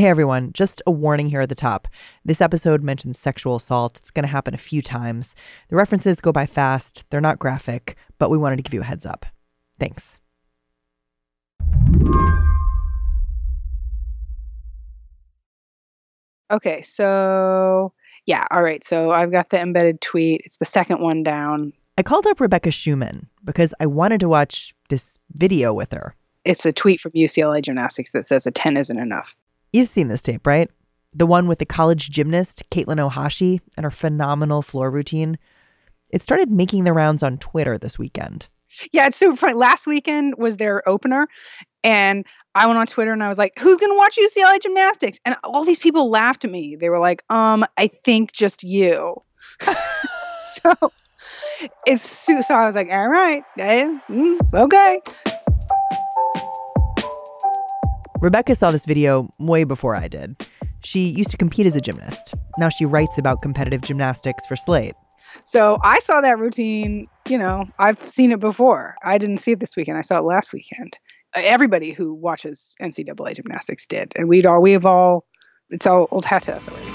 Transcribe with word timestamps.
Hey 0.00 0.06
everyone, 0.06 0.54
just 0.54 0.80
a 0.86 0.90
warning 0.90 1.26
here 1.26 1.42
at 1.42 1.50
the 1.50 1.54
top. 1.54 1.86
This 2.24 2.40
episode 2.40 2.82
mentions 2.82 3.18
sexual 3.18 3.56
assault. 3.56 3.98
It's 3.98 4.10
going 4.10 4.22
to 4.22 4.30
happen 4.30 4.54
a 4.54 4.56
few 4.56 4.80
times. 4.80 5.36
The 5.68 5.76
references 5.76 6.22
go 6.22 6.32
by 6.32 6.46
fast, 6.46 7.04
they're 7.10 7.20
not 7.20 7.38
graphic, 7.38 7.98
but 8.16 8.30
we 8.30 8.38
wanted 8.38 8.56
to 8.56 8.62
give 8.62 8.72
you 8.72 8.80
a 8.80 8.84
heads 8.84 9.04
up. 9.04 9.26
Thanks. 9.78 10.18
Okay, 16.50 16.80
so 16.80 17.92
yeah, 18.24 18.46
all 18.50 18.62
right. 18.62 18.82
So 18.82 19.10
I've 19.10 19.30
got 19.30 19.50
the 19.50 19.60
embedded 19.60 20.00
tweet. 20.00 20.40
It's 20.46 20.56
the 20.56 20.64
second 20.64 21.02
one 21.02 21.22
down. 21.22 21.74
I 21.98 22.02
called 22.02 22.26
up 22.26 22.40
Rebecca 22.40 22.70
Schuman 22.70 23.26
because 23.44 23.74
I 23.80 23.84
wanted 23.84 24.20
to 24.20 24.30
watch 24.30 24.74
this 24.88 25.18
video 25.34 25.74
with 25.74 25.92
her. 25.92 26.14
It's 26.46 26.64
a 26.64 26.72
tweet 26.72 27.00
from 27.02 27.12
UCLA 27.12 27.60
Gymnastics 27.60 28.12
that 28.12 28.24
says 28.24 28.46
a 28.46 28.50
10 28.50 28.78
isn't 28.78 28.98
enough. 28.98 29.36
You've 29.72 29.88
seen 29.88 30.08
this 30.08 30.22
tape, 30.22 30.46
right? 30.46 30.70
The 31.12 31.26
one 31.26 31.48
with 31.48 31.58
the 31.58 31.66
college 31.66 32.10
gymnast, 32.10 32.62
Katelyn 32.70 33.10
Ohashi, 33.10 33.60
and 33.76 33.84
her 33.84 33.90
phenomenal 33.90 34.62
floor 34.62 34.90
routine. 34.90 35.38
It 36.10 36.22
started 36.22 36.50
making 36.50 36.84
the 36.84 36.92
rounds 36.92 37.22
on 37.22 37.38
Twitter 37.38 37.78
this 37.78 37.98
weekend. 37.98 38.48
Yeah, 38.92 39.06
it's 39.06 39.16
super 39.16 39.36
funny. 39.36 39.54
Last 39.54 39.86
weekend 39.86 40.34
was 40.38 40.56
their 40.56 40.88
opener, 40.88 41.26
and 41.82 42.24
I 42.54 42.66
went 42.66 42.78
on 42.78 42.86
Twitter 42.86 43.12
and 43.12 43.22
I 43.22 43.28
was 43.28 43.38
like, 43.38 43.52
"Who's 43.58 43.76
gonna 43.78 43.96
watch 43.96 44.16
UCLA 44.16 44.60
gymnastics?" 44.60 45.18
And 45.24 45.36
all 45.44 45.64
these 45.64 45.78
people 45.78 46.08
laughed 46.08 46.44
at 46.44 46.50
me. 46.50 46.76
They 46.76 46.88
were 46.88 46.98
like, 46.98 47.22
"Um, 47.30 47.64
I 47.76 47.88
think 47.88 48.32
just 48.32 48.62
you." 48.62 49.22
so 49.60 50.74
it's 51.86 52.02
so 52.02 52.54
I 52.54 52.66
was 52.66 52.74
like, 52.74 52.92
"All 52.92 53.08
right, 53.08 53.42
mm, 53.58 54.54
okay." 54.54 55.00
Rebecca 58.20 58.54
saw 58.54 58.70
this 58.70 58.84
video 58.84 59.30
way 59.38 59.64
before 59.64 59.96
I 59.96 60.06
did. 60.06 60.46
She 60.84 61.08
used 61.08 61.30
to 61.30 61.38
compete 61.38 61.66
as 61.66 61.74
a 61.74 61.80
gymnast. 61.80 62.34
Now 62.58 62.68
she 62.68 62.84
writes 62.84 63.16
about 63.16 63.40
competitive 63.40 63.80
gymnastics 63.80 64.44
for 64.44 64.56
Slate. 64.56 64.94
So 65.44 65.78
I 65.82 66.00
saw 66.00 66.20
that 66.20 66.38
routine, 66.38 67.06
you 67.26 67.38
know, 67.38 67.64
I've 67.78 67.98
seen 68.00 68.30
it 68.30 68.40
before. 68.40 68.94
I 69.02 69.16
didn't 69.16 69.38
see 69.38 69.52
it 69.52 69.60
this 69.60 69.74
weekend. 69.74 69.96
I 69.96 70.02
saw 70.02 70.18
it 70.18 70.24
last 70.24 70.52
weekend. 70.52 70.98
Everybody 71.34 71.92
who 71.92 72.12
watches 72.12 72.76
NCAA 72.82 73.36
gymnastics 73.36 73.86
did. 73.86 74.12
And 74.16 74.28
we'd 74.28 74.44
all, 74.44 74.60
we 74.60 74.72
have 74.72 74.84
all, 74.84 75.24
it's 75.70 75.86
all 75.86 76.06
old 76.10 76.26
hat 76.26 76.42
to 76.42 76.56
us 76.56 76.68
already. 76.68 76.86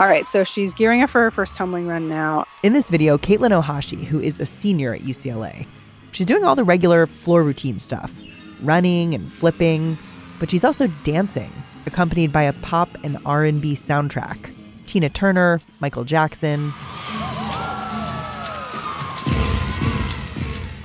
All 0.00 0.08
right, 0.08 0.26
so 0.26 0.44
she's 0.44 0.74
gearing 0.74 1.02
up 1.02 1.08
for 1.08 1.22
her 1.22 1.30
first 1.30 1.56
tumbling 1.56 1.86
run 1.86 2.08
now. 2.08 2.44
In 2.62 2.74
this 2.74 2.90
video, 2.90 3.16
Katelyn 3.16 3.58
Ohashi, 3.58 4.04
who 4.04 4.20
is 4.20 4.38
a 4.38 4.44
senior 4.44 4.92
at 4.92 5.02
UCLA, 5.02 5.66
she's 6.14 6.26
doing 6.26 6.44
all 6.44 6.54
the 6.54 6.64
regular 6.64 7.06
floor 7.06 7.42
routine 7.42 7.78
stuff, 7.78 8.22
running 8.62 9.14
and 9.14 9.30
flipping, 9.30 9.98
but 10.38 10.50
she's 10.50 10.64
also 10.64 10.86
dancing, 11.02 11.52
accompanied 11.86 12.32
by 12.32 12.44
a 12.44 12.52
pop 12.52 12.88
and 13.02 13.18
R&B 13.26 13.74
soundtrack. 13.74 14.54
Tina 14.86 15.10
Turner, 15.10 15.60
Michael 15.80 16.04
Jackson. 16.04 16.72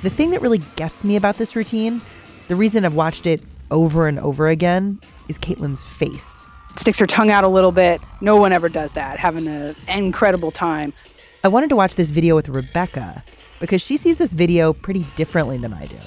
The 0.01 0.09
thing 0.09 0.31
that 0.31 0.41
really 0.41 0.61
gets 0.75 1.03
me 1.03 1.15
about 1.15 1.37
this 1.37 1.55
routine, 1.55 2.01
the 2.47 2.55
reason 2.55 2.83
I've 2.83 2.95
watched 2.95 3.27
it 3.27 3.43
over 3.69 4.07
and 4.07 4.19
over 4.19 4.47
again, 4.47 4.99
is 5.27 5.37
Katelyn's 5.37 5.83
face 5.83 6.47
sticks 6.79 6.99
her 6.99 7.07
tongue 7.07 7.29
out 7.29 7.43
a 7.43 7.47
little 7.47 7.71
bit. 7.71 8.01
No 8.21 8.37
one 8.37 8.53
ever 8.53 8.69
does 8.69 8.93
that, 8.93 9.19
having 9.19 9.47
an 9.47 9.75
incredible 9.87 10.51
time. 10.51 10.93
I 11.43 11.47
wanted 11.47 11.69
to 11.69 11.75
watch 11.75 11.95
this 11.95 12.11
video 12.11 12.35
with 12.35 12.49
Rebecca 12.49 13.23
because 13.59 13.81
she 13.81 13.97
sees 13.97 14.17
this 14.17 14.33
video 14.33 14.73
pretty 14.73 15.05
differently 15.15 15.57
than 15.57 15.73
I 15.73 15.85
do. 15.85 15.97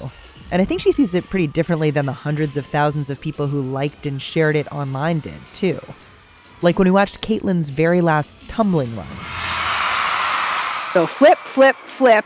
And 0.51 0.61
I 0.61 0.65
think 0.65 0.81
she 0.81 0.91
sees 0.91 1.15
it 1.15 1.29
pretty 1.29 1.47
differently 1.47 1.89
than 1.89 2.05
the 2.05 2.13
hundreds 2.13 2.57
of 2.57 2.65
thousands 2.65 3.09
of 3.09 3.19
people 3.19 3.47
who 3.47 3.61
liked 3.61 4.05
and 4.05 4.21
shared 4.21 4.55
it 4.55 4.71
online 4.71 5.19
did, 5.19 5.39
too. 5.53 5.79
Like 6.61 6.77
when 6.77 6.87
we 6.87 6.91
watched 6.91 7.21
Katelyn's 7.21 7.69
very 7.69 8.01
last 8.01 8.35
tumbling 8.47 8.95
run. 8.95 9.07
So 10.91 11.07
flip, 11.07 11.39
flip, 11.39 11.75
flip, 11.85 12.25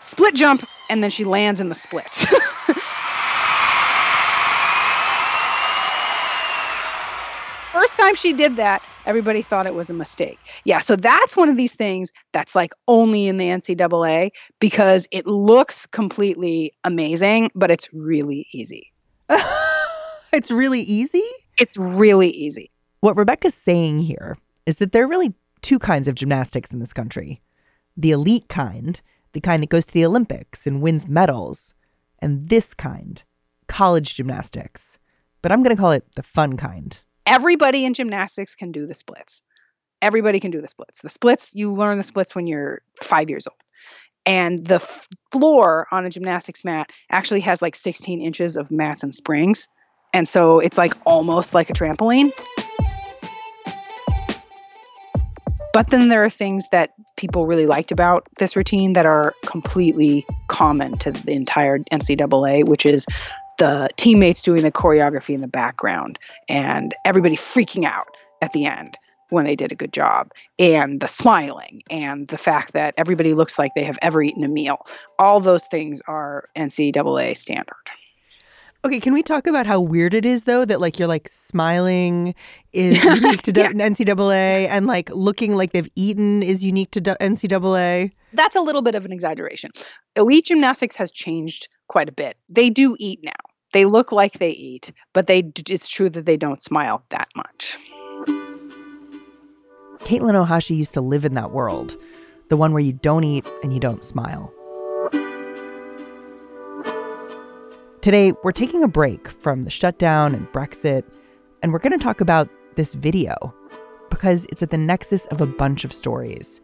split 0.00 0.34
jump, 0.34 0.66
and 0.88 1.02
then 1.02 1.10
she 1.10 1.24
lands 1.24 1.60
in 1.60 1.68
the 1.68 1.74
splits. 1.74 2.24
first 7.72 7.96
time 7.98 8.14
she 8.14 8.32
did 8.32 8.56
that, 8.56 8.82
everybody 9.06 9.40
thought 9.40 9.66
it 9.66 9.74
was 9.74 9.88
a 9.88 9.94
mistake. 9.94 10.38
Yeah, 10.64 10.80
so 10.80 10.96
that's 10.96 11.36
one 11.36 11.48
of 11.48 11.56
these 11.56 11.74
things 11.74 12.12
that's 12.32 12.54
like 12.54 12.72
only 12.88 13.28
in 13.28 13.36
the 13.38 13.46
NCAA 13.46 14.30
because 14.60 15.06
it 15.10 15.26
looks 15.26 15.86
completely 15.86 16.72
amazing, 16.84 17.50
but 17.54 17.70
it's 17.70 17.88
really 17.92 18.46
easy. 18.52 18.92
it's 20.32 20.50
really 20.50 20.82
easy? 20.82 21.24
It's 21.58 21.76
really 21.76 22.30
easy. 22.30 22.70
What 23.00 23.16
Rebecca's 23.16 23.54
saying 23.54 24.02
here 24.02 24.36
is 24.66 24.76
that 24.76 24.92
there 24.92 25.04
are 25.04 25.08
really 25.08 25.34
two 25.62 25.78
kinds 25.78 26.08
of 26.08 26.14
gymnastics 26.14 26.72
in 26.72 26.80
this 26.80 26.92
country 26.92 27.40
the 27.98 28.10
elite 28.10 28.46
kind, 28.50 29.00
the 29.32 29.40
kind 29.40 29.62
that 29.62 29.70
goes 29.70 29.86
to 29.86 29.94
the 29.94 30.04
Olympics 30.04 30.66
and 30.66 30.82
wins 30.82 31.08
medals, 31.08 31.74
and 32.18 32.50
this 32.50 32.74
kind, 32.74 33.24
college 33.68 34.14
gymnastics. 34.14 34.98
But 35.40 35.50
I'm 35.50 35.62
going 35.62 35.74
to 35.74 35.80
call 35.80 35.92
it 35.92 36.04
the 36.14 36.22
fun 36.22 36.58
kind 36.58 37.02
everybody 37.26 37.84
in 37.84 37.94
gymnastics 37.94 38.54
can 38.54 38.72
do 38.72 38.86
the 38.86 38.94
splits. 38.94 39.42
Everybody 40.00 40.40
can 40.40 40.50
do 40.50 40.60
the 40.60 40.68
splits. 40.68 41.00
The 41.02 41.08
splits, 41.08 41.50
you 41.52 41.72
learn 41.72 41.98
the 41.98 42.04
splits 42.04 42.34
when 42.34 42.46
you're 42.46 42.82
five 43.02 43.28
years 43.28 43.46
old. 43.46 43.56
And 44.24 44.64
the 44.64 44.76
f- 44.76 45.06
floor 45.32 45.86
on 45.90 46.04
a 46.04 46.10
gymnastics 46.10 46.64
mat 46.64 46.90
actually 47.10 47.40
has 47.40 47.62
like 47.62 47.74
16 47.74 48.20
inches 48.20 48.56
of 48.56 48.70
mats 48.70 49.02
and 49.02 49.14
springs. 49.14 49.68
And 50.12 50.28
so 50.28 50.58
it's 50.58 50.78
like 50.78 50.94
almost 51.04 51.54
like 51.54 51.70
a 51.70 51.72
trampoline. 51.72 52.32
But 55.72 55.88
then 55.88 56.08
there 56.08 56.24
are 56.24 56.30
things 56.30 56.64
that 56.72 56.90
people 57.16 57.46
really 57.46 57.66
liked 57.66 57.92
about 57.92 58.26
this 58.38 58.56
routine 58.56 58.94
that 58.94 59.04
are 59.04 59.34
completely 59.44 60.24
common 60.48 60.96
to 60.98 61.12
the 61.12 61.32
entire 61.32 61.78
NCAA, 61.92 62.64
which 62.64 62.86
is 62.86 63.06
the 63.58 63.88
teammates 63.96 64.42
doing 64.42 64.62
the 64.62 64.72
choreography 64.72 65.34
in 65.34 65.40
the 65.40 65.48
background 65.48 66.18
and 66.48 66.94
everybody 67.04 67.36
freaking 67.36 67.84
out 67.84 68.08
at 68.42 68.52
the 68.52 68.66
end 68.66 68.96
when 69.30 69.44
they 69.44 69.56
did 69.56 69.72
a 69.72 69.74
good 69.74 69.92
job 69.92 70.30
and 70.58 71.00
the 71.00 71.08
smiling 71.08 71.82
and 71.90 72.28
the 72.28 72.38
fact 72.38 72.72
that 72.72 72.94
everybody 72.96 73.34
looks 73.34 73.58
like 73.58 73.72
they 73.74 73.84
have 73.84 73.98
ever 74.02 74.22
eaten 74.22 74.44
a 74.44 74.48
meal 74.48 74.78
all 75.18 75.40
those 75.40 75.66
things 75.66 76.00
are 76.06 76.48
ncaa 76.56 77.36
standard 77.36 77.74
Okay, 78.84 79.00
can 79.00 79.14
we 79.14 79.22
talk 79.24 79.48
about 79.48 79.66
how 79.66 79.80
weird 79.80 80.14
it 80.14 80.24
is 80.24 80.44
though 80.44 80.64
that 80.64 80.80
like 80.80 80.96
you're 80.96 81.08
like 81.08 81.28
smiling 81.28 82.36
is 82.72 83.02
unique 83.20 83.42
to 83.42 83.52
yeah. 83.52 83.72
NCAA 83.72 84.68
and 84.68 84.86
like 84.86 85.10
looking 85.10 85.56
like 85.56 85.72
they've 85.72 85.88
eaten 85.96 86.40
is 86.40 86.62
unique 86.62 86.92
to 86.92 87.00
NCAA? 87.00 88.12
That's 88.32 88.54
a 88.54 88.60
little 88.60 88.82
bit 88.82 88.94
of 88.94 89.04
an 89.04 89.10
exaggeration. 89.10 89.72
Elite 90.14 90.44
gymnastics 90.44 90.94
has 90.94 91.10
changed 91.10 91.66
quite 91.88 92.08
a 92.08 92.12
bit. 92.12 92.36
They 92.48 92.70
do 92.70 92.96
eat 92.98 93.20
now. 93.22 93.32
They 93.72 93.84
look 93.84 94.12
like 94.12 94.34
they 94.34 94.50
eat, 94.50 94.92
but 95.12 95.26
they 95.26 95.50
it's 95.68 95.88
true 95.88 96.08
that 96.10 96.24
they 96.24 96.36
don't 96.36 96.62
smile 96.62 97.02
that 97.10 97.28
much. 97.36 97.78
Katelyn 99.98 100.46
Ohashi 100.46 100.76
used 100.76 100.94
to 100.94 101.00
live 101.00 101.24
in 101.24 101.34
that 101.34 101.50
world, 101.50 101.96
the 102.48 102.56
one 102.56 102.72
where 102.72 102.82
you 102.82 102.92
don't 102.92 103.24
eat 103.24 103.44
and 103.62 103.72
you 103.72 103.80
don't 103.80 104.04
smile. 104.04 104.52
Today, 108.02 108.32
we're 108.44 108.52
taking 108.52 108.84
a 108.84 108.88
break 108.88 109.26
from 109.28 109.64
the 109.64 109.70
shutdown 109.70 110.32
and 110.32 110.46
Brexit, 110.52 111.02
and 111.60 111.72
we're 111.72 111.80
going 111.80 111.98
to 111.98 112.02
talk 112.02 112.20
about 112.20 112.48
this 112.76 112.94
video 112.94 113.52
because 114.10 114.46
it's 114.46 114.62
at 114.62 114.70
the 114.70 114.78
nexus 114.78 115.26
of 115.26 115.40
a 115.40 115.46
bunch 115.46 115.84
of 115.84 115.92
stories 115.92 116.60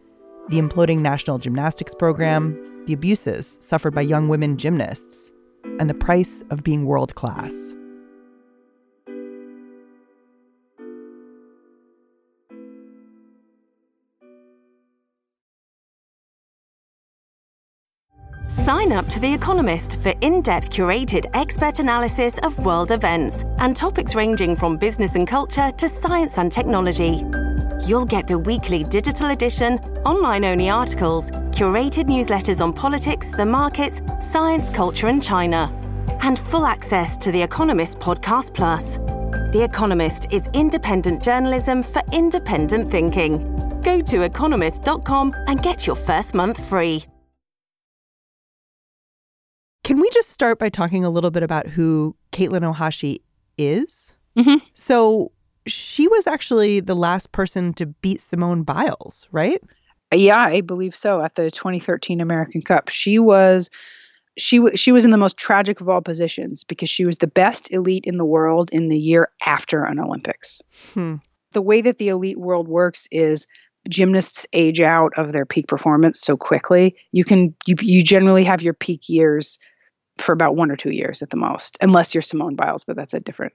the 0.49 0.59
imploding 0.59 0.99
national 0.99 1.37
gymnastics 1.37 1.95
program, 1.95 2.83
the 2.85 2.93
abuses 2.93 3.57
suffered 3.61 3.93
by 3.95 4.01
young 4.01 4.27
women 4.27 4.57
gymnasts, 4.57 5.31
and 5.79 5.89
the 5.89 5.93
price 5.93 6.43
of 6.49 6.63
being 6.63 6.85
world 6.85 7.15
class. 7.15 7.75
Sign 18.49 18.91
up 18.91 19.07
to 19.07 19.19
The 19.19 19.33
Economist 19.33 19.97
for 20.03 20.13
in 20.21 20.41
depth 20.41 20.69
curated 20.69 21.25
expert 21.33 21.79
analysis 21.79 22.37
of 22.43 22.63
world 22.63 22.91
events 22.91 23.43
and 23.57 23.75
topics 23.75 24.15
ranging 24.15 24.55
from 24.55 24.77
business 24.77 25.15
and 25.15 25.27
culture 25.27 25.71
to 25.71 25.89
science 25.89 26.37
and 26.37 26.51
technology. 26.51 27.23
You'll 27.85 28.05
get 28.05 28.27
the 28.27 28.39
weekly 28.39 28.85
digital 28.85 29.31
edition, 29.31 29.77
online 30.05 30.45
only 30.45 30.69
articles, 30.69 31.29
curated 31.51 32.05
newsletters 32.05 32.61
on 32.61 32.71
politics, 32.71 33.29
the 33.31 33.45
markets, 33.45 34.01
science, 34.31 34.69
culture, 34.69 35.07
and 35.07 35.21
China, 35.21 35.69
and 36.21 36.39
full 36.39 36.65
access 36.65 37.17
to 37.17 37.29
The 37.29 37.41
Economist 37.41 37.99
Podcast 37.99 38.53
Plus. 38.53 38.99
The 39.51 39.67
Economist 39.69 40.27
is 40.31 40.47
independent 40.53 41.21
journalism 41.21 41.83
for 41.83 42.01
independent 42.13 42.89
thinking. 42.89 43.81
Go 43.81 44.01
to 44.01 44.21
economist.com 44.21 45.35
and 45.47 45.61
get 45.61 45.85
your 45.85 45.97
first 45.97 46.33
month 46.33 46.65
free. 46.65 47.03
Can 49.83 49.99
we 49.99 50.09
just 50.11 50.29
start 50.29 50.57
by 50.57 50.69
talking 50.69 51.03
a 51.03 51.09
little 51.09 51.31
bit 51.31 51.43
about 51.43 51.67
who 51.67 52.15
Katelyn 52.31 52.61
Ohashi 52.73 53.17
is? 53.57 54.15
Mm-hmm. 54.37 54.65
So 54.73 55.33
she 55.67 56.07
was 56.07 56.27
actually 56.27 56.79
the 56.79 56.95
last 56.95 57.31
person 57.31 57.73
to 57.73 57.85
beat 57.85 58.21
Simone 58.21 58.63
Biles, 58.63 59.27
right? 59.31 59.61
Yeah, 60.13 60.39
I 60.39 60.61
believe 60.61 60.95
so. 60.95 61.21
At 61.21 61.35
the 61.35 61.49
2013 61.49 62.21
American 62.21 62.61
Cup, 62.61 62.89
she 62.89 63.19
was 63.19 63.69
she 64.37 64.57
w- 64.57 64.75
she 64.75 64.91
was 64.91 65.05
in 65.05 65.11
the 65.11 65.17
most 65.17 65.37
tragic 65.37 65.81
of 65.81 65.89
all 65.89 66.01
positions 66.01 66.63
because 66.63 66.89
she 66.89 67.05
was 67.05 67.17
the 67.17 67.27
best 67.27 67.71
elite 67.71 68.05
in 68.05 68.17
the 68.17 68.25
world 68.25 68.69
in 68.71 68.89
the 68.89 68.97
year 68.97 69.29
after 69.45 69.83
an 69.83 69.99
Olympics. 69.99 70.61
Hmm. 70.93 71.15
The 71.51 71.61
way 71.61 71.81
that 71.81 71.97
the 71.97 72.09
elite 72.09 72.39
world 72.39 72.67
works 72.67 73.07
is 73.11 73.45
gymnasts 73.89 74.45
age 74.53 74.81
out 74.81 75.11
of 75.17 75.33
their 75.33 75.45
peak 75.45 75.67
performance 75.67 76.19
so 76.19 76.37
quickly. 76.37 76.95
You 77.11 77.23
can 77.23 77.55
you 77.65 77.75
you 77.79 78.03
generally 78.03 78.43
have 78.43 78.61
your 78.61 78.73
peak 78.73 79.07
years 79.07 79.59
for 80.17 80.31
about 80.31 80.55
one 80.55 80.69
or 80.69 80.75
two 80.75 80.91
years 80.91 81.21
at 81.21 81.31
the 81.31 81.37
most, 81.37 81.77
unless 81.81 82.13
you're 82.13 82.21
Simone 82.21 82.55
Biles, 82.55 82.83
but 82.83 82.95
that's 82.95 83.15
a 83.15 83.19
different 83.19 83.53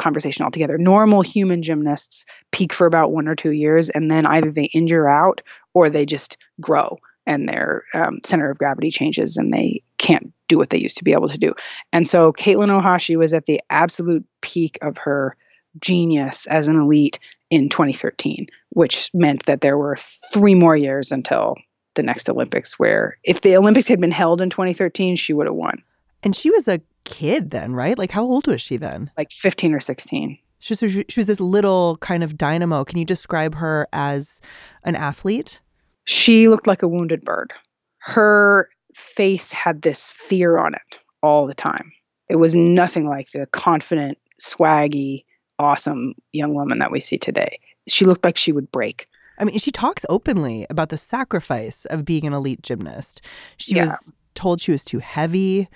conversation 0.00 0.44
altogether. 0.44 0.78
Normal 0.78 1.22
human 1.22 1.62
gymnasts 1.62 2.24
peak 2.50 2.72
for 2.72 2.86
about 2.86 3.12
one 3.12 3.28
or 3.28 3.36
two 3.36 3.52
years, 3.52 3.90
and 3.90 4.10
then 4.10 4.26
either 4.26 4.50
they 4.50 4.64
injure 4.64 5.08
out 5.08 5.40
or 5.74 5.88
they 5.88 6.04
just 6.04 6.36
grow 6.60 6.98
and 7.26 7.48
their 7.48 7.84
um, 7.94 8.18
center 8.24 8.50
of 8.50 8.58
gravity 8.58 8.90
changes 8.90 9.36
and 9.36 9.52
they 9.52 9.82
can't 9.98 10.32
do 10.48 10.58
what 10.58 10.70
they 10.70 10.78
used 10.78 10.96
to 10.96 11.04
be 11.04 11.12
able 11.12 11.28
to 11.28 11.38
do. 11.38 11.54
And 11.92 12.08
so 12.08 12.32
Katelyn 12.32 12.68
Ohashi 12.68 13.16
was 13.16 13.32
at 13.32 13.46
the 13.46 13.60
absolute 13.70 14.24
peak 14.40 14.78
of 14.82 14.98
her 14.98 15.36
genius 15.78 16.46
as 16.46 16.66
an 16.66 16.76
elite 16.76 17.20
in 17.50 17.68
2013, 17.68 18.46
which 18.70 19.10
meant 19.14 19.46
that 19.46 19.60
there 19.60 19.78
were 19.78 19.96
three 20.32 20.54
more 20.54 20.76
years 20.76 21.12
until 21.12 21.56
the 21.94 22.02
next 22.02 22.28
Olympics, 22.28 22.78
where 22.78 23.16
if 23.24 23.42
the 23.42 23.56
Olympics 23.56 23.88
had 23.88 24.00
been 24.00 24.10
held 24.10 24.40
in 24.40 24.50
2013, 24.50 25.16
she 25.16 25.32
would 25.32 25.46
have 25.46 25.54
won. 25.54 25.82
And 26.22 26.34
she 26.34 26.50
was 26.50 26.68
a 26.68 26.80
kid 27.10 27.50
then, 27.50 27.72
right? 27.74 27.98
Like, 27.98 28.10
how 28.10 28.22
old 28.24 28.46
was 28.46 28.60
she 28.62 28.76
then? 28.76 29.10
Like 29.18 29.30
15 29.32 29.74
or 29.74 29.80
16. 29.80 30.38
She 30.58 30.72
was, 30.74 31.04
she 31.08 31.20
was 31.20 31.26
this 31.26 31.40
little 31.40 31.96
kind 32.00 32.22
of 32.22 32.36
dynamo. 32.36 32.84
Can 32.84 32.98
you 32.98 33.04
describe 33.04 33.54
her 33.56 33.86
as 33.92 34.40
an 34.84 34.94
athlete? 34.94 35.60
She 36.04 36.48
looked 36.48 36.66
like 36.66 36.82
a 36.82 36.88
wounded 36.88 37.22
bird. 37.24 37.52
Her 37.98 38.68
face 38.94 39.50
had 39.52 39.82
this 39.82 40.10
fear 40.10 40.58
on 40.58 40.74
it 40.74 40.98
all 41.22 41.46
the 41.46 41.54
time. 41.54 41.92
It 42.28 42.36
was 42.36 42.54
nothing 42.54 43.08
like 43.08 43.30
the 43.30 43.46
confident, 43.46 44.18
swaggy, 44.40 45.24
awesome 45.58 46.14
young 46.32 46.54
woman 46.54 46.78
that 46.78 46.90
we 46.92 47.00
see 47.00 47.18
today. 47.18 47.58
She 47.88 48.04
looked 48.04 48.24
like 48.24 48.36
she 48.36 48.52
would 48.52 48.70
break. 48.70 49.06
I 49.38 49.44
mean, 49.44 49.58
she 49.58 49.70
talks 49.70 50.04
openly 50.10 50.66
about 50.68 50.90
the 50.90 50.98
sacrifice 50.98 51.86
of 51.86 52.04
being 52.04 52.26
an 52.26 52.34
elite 52.34 52.62
gymnast. 52.62 53.22
She 53.56 53.74
Yeah. 53.76 53.84
was 53.84 54.12
told 54.34 54.60
she 54.60 54.72
was 54.72 54.84
too 54.84 54.98
heavy. 54.98 55.68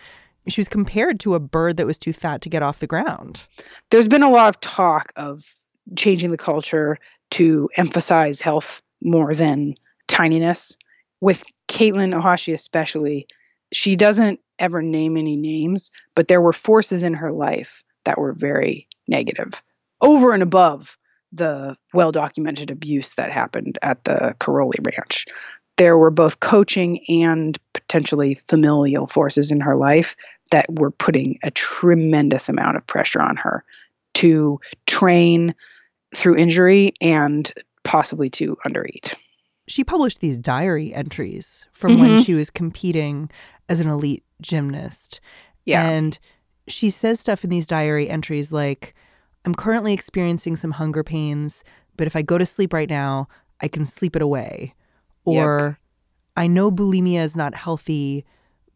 She 0.49 0.61
was 0.61 0.69
compared 0.69 1.21
to 1.21 1.35
a 1.35 1.41
bird 1.41 1.77
that 1.79 1.87
was 1.87 1.99
too 1.99 2.13
fat 2.13 2.41
to 2.43 2.49
get 2.49 2.63
off 2.63 2.81
the 2.81 2.87
ground. 2.87 3.47
There's 3.91 4.09
been 4.09 4.23
a 4.23 4.31
lot 4.31 4.49
of 4.49 4.61
talk 4.61 5.13
of 5.17 5.45
changing 5.97 6.31
the 6.31 6.37
culture 6.37 6.99
to 7.33 7.69
emphasize 7.77 8.41
health 8.41 8.83
more 9.03 9.35
than 9.35 9.75
tininess. 10.09 10.77
With 11.21 11.45
Katelyn 11.69 12.15
Ohashi, 12.15 12.53
especially, 12.53 13.27
she 13.73 13.97
doesn't 13.97 14.41
ever 14.59 14.83
name 14.83 15.17
any 15.17 15.37
names, 15.37 15.91
but 16.15 16.29
there 16.29 16.41
were 16.41 16.53
forces 16.53 17.03
in 17.03 17.15
her 17.15 17.33
life 17.33 17.83
that 18.05 18.19
were 18.19 18.33
very 18.33 18.87
negative, 19.09 19.63
over 20.01 20.33
and 20.33 20.43
above 20.43 20.99
the 21.33 21.77
well 21.93 22.13
documented 22.13 22.71
abuse 22.71 23.15
that 23.15 23.33
happened 23.33 23.79
at 23.83 24.05
the 24.05 24.35
Karolyi 24.39 24.87
Ranch. 24.87 25.27
There 25.77 25.99
were 25.99 26.11
both 26.11 26.39
coaching 26.39 27.05
and 27.09 27.59
potentially 27.73 28.37
familial 28.37 29.07
forces 29.07 29.51
in 29.51 29.61
her 29.61 29.77
life 29.77 30.15
that 30.51 30.67
were 30.73 30.91
putting 30.91 31.39
a 31.43 31.51
tremendous 31.51 32.49
amount 32.49 32.77
of 32.77 32.87
pressure 32.87 33.21
on 33.21 33.37
her 33.37 33.65
to 34.15 34.61
train 34.87 35.55
through 36.15 36.37
injury 36.37 36.93
and 37.01 37.53
possibly 37.83 38.31
to 38.31 38.57
undereat. 38.67 39.15
She 39.67 39.83
published 39.83 40.21
these 40.21 40.39
diary 40.39 40.93
entries 40.95 41.67
from 41.73 41.99
when 41.99 42.17
Mhm. 42.17 42.25
she 42.27 42.35
was 42.35 42.51
competing 42.51 43.31
as 43.69 43.81
an 43.81 43.89
elite 43.89 44.23
gymnast. 44.41 45.21
Yeah. 45.65 45.89
And 45.89 46.19
she 46.69 46.91
says 46.91 47.19
stuff 47.19 47.45
in 47.45 47.51
these 47.51 47.67
diary 47.67 48.09
entries 48.09 48.53
like, 48.53 48.95
I'm 49.45 49.55
currently 49.55 49.93
experiencing 49.93 50.57
some 50.57 50.73
hunger 50.73 51.03
pains, 51.03 51.65
but 51.97 52.07
if 52.07 52.15
I 52.15 52.23
go 52.23 52.39
to 52.39 52.47
sleep 52.47 52.73
right 52.73 52.89
now, 52.89 53.29
I 53.61 53.69
can 53.69 53.85
sleep 53.85 54.15
it 54.17 54.23
away. 54.23 54.75
Or 55.25 55.79
I 56.37 56.47
know 56.47 56.71
bulimia 56.71 57.23
is 57.25 57.35
not 57.35 57.55
healthy, 57.55 58.25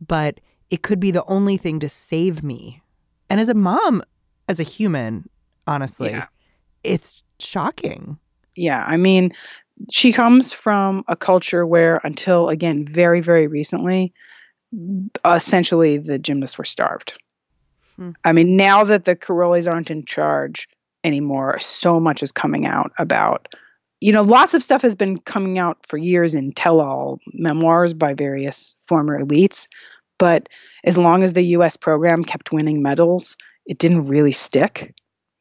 but 0.06 0.40
it 0.70 0.82
could 0.82 1.00
be 1.00 1.10
the 1.10 1.24
only 1.26 1.56
thing 1.56 1.78
to 1.80 1.88
save 1.88 2.42
me. 2.42 2.82
And 3.30 3.40
as 3.40 3.48
a 3.48 3.54
mom, 3.54 4.02
as 4.48 4.58
a 4.60 4.64
human, 4.64 5.28
honestly, 5.66 6.10
Yeah. 6.10 6.26
it's 6.84 7.22
shocking. 7.38 8.18
Yeah, 8.56 8.84
I 8.86 8.96
mean, 8.96 9.30
she 9.92 10.12
comes 10.12 10.52
from 10.52 11.04
a 11.08 11.14
culture 11.16 11.66
where, 11.66 12.00
until 12.04 12.48
again, 12.48 12.84
very, 12.84 13.20
very 13.20 13.46
recently, 13.46 14.12
essentially 15.24 15.98
the 15.98 16.18
gymnasts 16.18 16.58
were 16.58 16.64
starved. 16.64 17.14
Hmm. 17.96 18.10
I 18.24 18.32
mean, 18.32 18.56
now 18.56 18.84
that 18.84 19.04
the 19.04 19.16
Karolyis 19.16 19.70
aren't 19.70 19.90
in 19.90 20.04
charge 20.04 20.68
anymore, 21.04 21.58
so 21.60 22.00
much 22.00 22.22
is 22.22 22.32
coming 22.32 22.66
out 22.66 22.92
about, 22.98 23.54
you 24.00 24.12
know, 24.12 24.22
lots 24.22 24.54
of 24.54 24.62
stuff 24.62 24.82
has 24.82 24.94
been 24.94 25.18
coming 25.18 25.58
out 25.58 25.78
for 25.86 25.96
years 25.96 26.34
in 26.34 26.52
tell 26.52 26.80
all 26.80 27.20
memoirs 27.32 27.94
by 27.94 28.14
various 28.14 28.74
former 28.84 29.20
elites. 29.22 29.66
But 30.18 30.48
as 30.84 30.98
long 30.98 31.22
as 31.22 31.32
the 31.32 31.42
US 31.42 31.76
program 31.76 32.24
kept 32.24 32.52
winning 32.52 32.82
medals, 32.82 33.36
it 33.66 33.78
didn't 33.78 34.08
really 34.08 34.32
stick. 34.32 34.94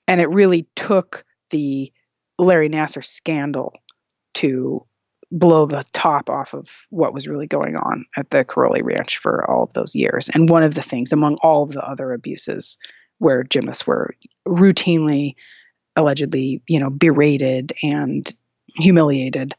And 0.07 0.21
it 0.21 0.29
really 0.29 0.67
took 0.75 1.25
the 1.49 1.91
Larry 2.39 2.69
Nassar 2.69 3.03
scandal 3.03 3.73
to 4.35 4.85
blow 5.31 5.65
the 5.65 5.83
top 5.93 6.29
off 6.29 6.53
of 6.53 6.69
what 6.89 7.13
was 7.13 7.27
really 7.27 7.47
going 7.47 7.75
on 7.75 8.05
at 8.15 8.29
the 8.29 8.45
Karolyi 8.45 8.81
Ranch 8.83 9.17
for 9.17 9.49
all 9.49 9.63
of 9.63 9.73
those 9.73 9.95
years. 9.95 10.29
And 10.33 10.49
one 10.49 10.63
of 10.63 10.75
the 10.75 10.81
things, 10.81 11.11
among 11.11 11.37
all 11.41 11.63
of 11.63 11.71
the 11.71 11.81
other 11.81 12.13
abuses, 12.13 12.77
where 13.17 13.43
gymnasts 13.43 13.85
were 13.85 14.15
routinely, 14.47 15.35
allegedly, 15.95 16.61
you 16.67 16.79
know, 16.79 16.89
berated 16.89 17.73
and 17.83 18.33
humiliated 18.79 19.53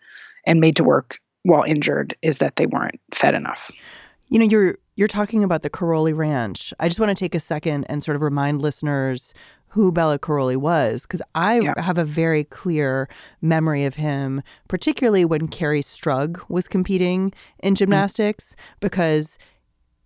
and 0.47 0.61
made 0.61 0.77
to 0.77 0.85
work 0.85 1.19
while 1.43 1.65
injured, 1.65 2.15
is 2.23 2.39
that 2.39 2.57
they 2.57 2.67
weren't 2.67 3.01
fed 3.13 3.35
enough. 3.35 3.71
You 4.29 4.39
know, 4.39 4.45
you're 4.45 4.77
you're 4.97 5.09
talking 5.09 5.45
about 5.45 5.63
the 5.63 5.71
Karolyi 5.71 6.15
Ranch. 6.17 6.75
I 6.81 6.89
just 6.89 6.99
want 7.01 7.11
to 7.11 7.15
take 7.15 7.35
a 7.35 7.41
second 7.41 7.85
and 7.89 8.03
sort 8.03 8.17
of 8.17 8.23
remind 8.23 8.61
listeners 8.61 9.33
who 9.69 9.93
Béla 9.93 10.19
Karolyi 10.19 10.57
was, 10.57 11.03
because 11.03 11.23
I 11.35 11.61
Yeah. 11.61 11.81
have 11.81 11.99
a 11.99 12.05
very 12.05 12.45
clear 12.45 13.09
memory 13.43 13.85
of 13.85 13.95
him, 13.97 14.43
particularly 14.67 15.25
when 15.25 15.47
Kerri 15.49 15.83
Strug 15.83 16.41
was 16.49 16.69
competing 16.69 17.33
in 17.61 17.75
mm-hmm. 17.75 17.75
gymnastics, 17.75 18.57
because 18.81 19.39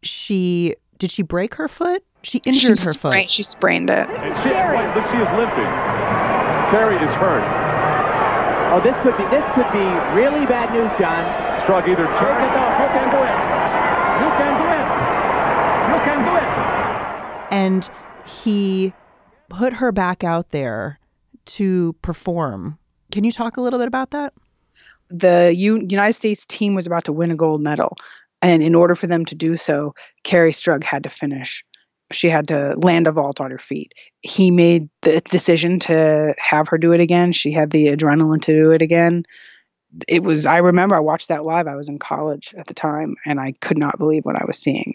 she 0.02 0.75
did 0.99 1.11
she 1.11 1.23
break 1.23 1.54
her 1.56 1.68
foot? 1.68 2.04
She 2.23 2.38
injured 2.44 2.78
she 2.78 2.85
her 2.85 2.92
sprained, 2.92 3.23
foot. 3.25 3.30
She 3.30 3.42
sprained 3.42 3.90
it. 3.90 4.06
And 4.08 4.35
she, 4.42 4.50
wait, 4.54 4.94
look, 4.94 5.06
she 5.11 5.18
is 5.18 5.30
limping. 5.35 5.73
Kerri 6.70 6.94
is 7.02 7.14
hurt. 7.18 7.42
Oh, 8.73 8.80
this 8.80 8.94
could 9.02 9.16
be 9.18 9.25
this 9.35 9.44
could 9.54 9.70
be 9.73 9.85
really 10.14 10.46
bad 10.46 10.70
news, 10.73 10.90
John. 10.99 11.23
Strug 11.66 11.87
either 11.88 12.06
Take 12.06 12.18
turned. 12.18 12.44
it 12.44 12.54
off. 12.56 12.80
You 12.82 12.88
can 12.94 13.08
do 13.11 13.20
it. 13.23 13.37
You 13.62 13.62
can 14.38 14.52
do 14.62 14.66
it. 14.78 14.84
You 15.92 15.98
can 16.06 16.18
do 16.24 16.36
it. 16.36 17.52
and 17.52 17.90
he 18.26 18.92
put 19.48 19.74
her 19.74 19.92
back 19.92 20.24
out 20.24 20.50
there 20.50 20.98
to 21.44 21.92
perform. 22.02 22.78
Can 23.10 23.24
you 23.24 23.32
talk 23.32 23.56
a 23.56 23.60
little 23.60 23.78
bit 23.78 23.88
about 23.88 24.10
that? 24.10 24.32
the 25.14 25.52
U- 25.54 25.86
United 25.88 26.14
States 26.14 26.46
team 26.46 26.74
was 26.74 26.86
about 26.86 27.04
to 27.04 27.12
win 27.12 27.30
a 27.30 27.36
gold 27.36 27.60
medal. 27.60 27.96
And 28.40 28.62
in 28.62 28.74
order 28.74 28.94
for 28.94 29.06
them 29.06 29.26
to 29.26 29.34
do 29.34 29.58
so, 29.58 29.94
Kerri 30.24 30.52
Strug 30.52 30.82
had 30.82 31.02
to 31.02 31.10
finish. 31.10 31.62
She 32.12 32.28
had 32.30 32.48
to 32.48 32.74
land 32.78 33.06
a 33.06 33.12
vault 33.12 33.38
on 33.38 33.50
her 33.50 33.58
feet. 33.58 33.92
He 34.22 34.50
made 34.50 34.88
the 35.02 35.20
decision 35.20 35.78
to 35.80 36.34
have 36.38 36.66
her 36.68 36.78
do 36.78 36.92
it 36.92 37.00
again. 37.00 37.32
She 37.32 37.52
had 37.52 37.70
the 37.70 37.88
adrenaline 37.88 38.40
to 38.42 38.54
do 38.54 38.70
it 38.70 38.80
again. 38.80 39.24
It 40.08 40.22
was, 40.22 40.46
I 40.46 40.58
remember 40.58 40.94
I 40.96 41.00
watched 41.00 41.28
that 41.28 41.44
live. 41.44 41.66
I 41.66 41.76
was 41.76 41.88
in 41.88 41.99
college 41.99 42.54
at 42.56 42.66
the 42.66 42.75
time 42.75 43.16
and 43.26 43.40
I 43.40 43.52
could 43.61 43.78
not 43.78 43.99
believe 43.99 44.25
what 44.25 44.40
I 44.40 44.44
was 44.46 44.58
seeing. 44.58 44.94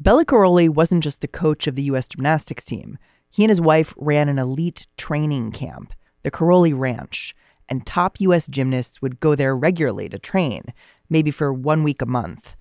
Béla 0.00 0.24
Karolyi 0.24 0.68
wasn't 0.68 1.02
just 1.02 1.20
the 1.20 1.28
coach 1.28 1.66
of 1.66 1.74
the 1.74 1.82
U.S. 1.84 2.08
gymnastics 2.08 2.64
team. 2.64 2.98
He 3.30 3.44
and 3.44 3.50
his 3.50 3.60
wife 3.60 3.94
ran 3.96 4.28
an 4.28 4.38
elite 4.38 4.86
training 4.96 5.52
camp, 5.52 5.92
the 6.22 6.30
Karolyi 6.30 6.72
Ranch, 6.76 7.34
and 7.68 7.86
top 7.86 8.20
U.S. 8.20 8.46
gymnasts 8.46 9.00
would 9.00 9.20
go 9.20 9.34
there 9.34 9.56
regularly 9.56 10.08
to 10.08 10.18
train, 10.18 10.64
maybe 11.08 11.30
for 11.30 11.52
one 11.52 11.82
week 11.84 12.02
a 12.02 12.06
month. 12.06 12.56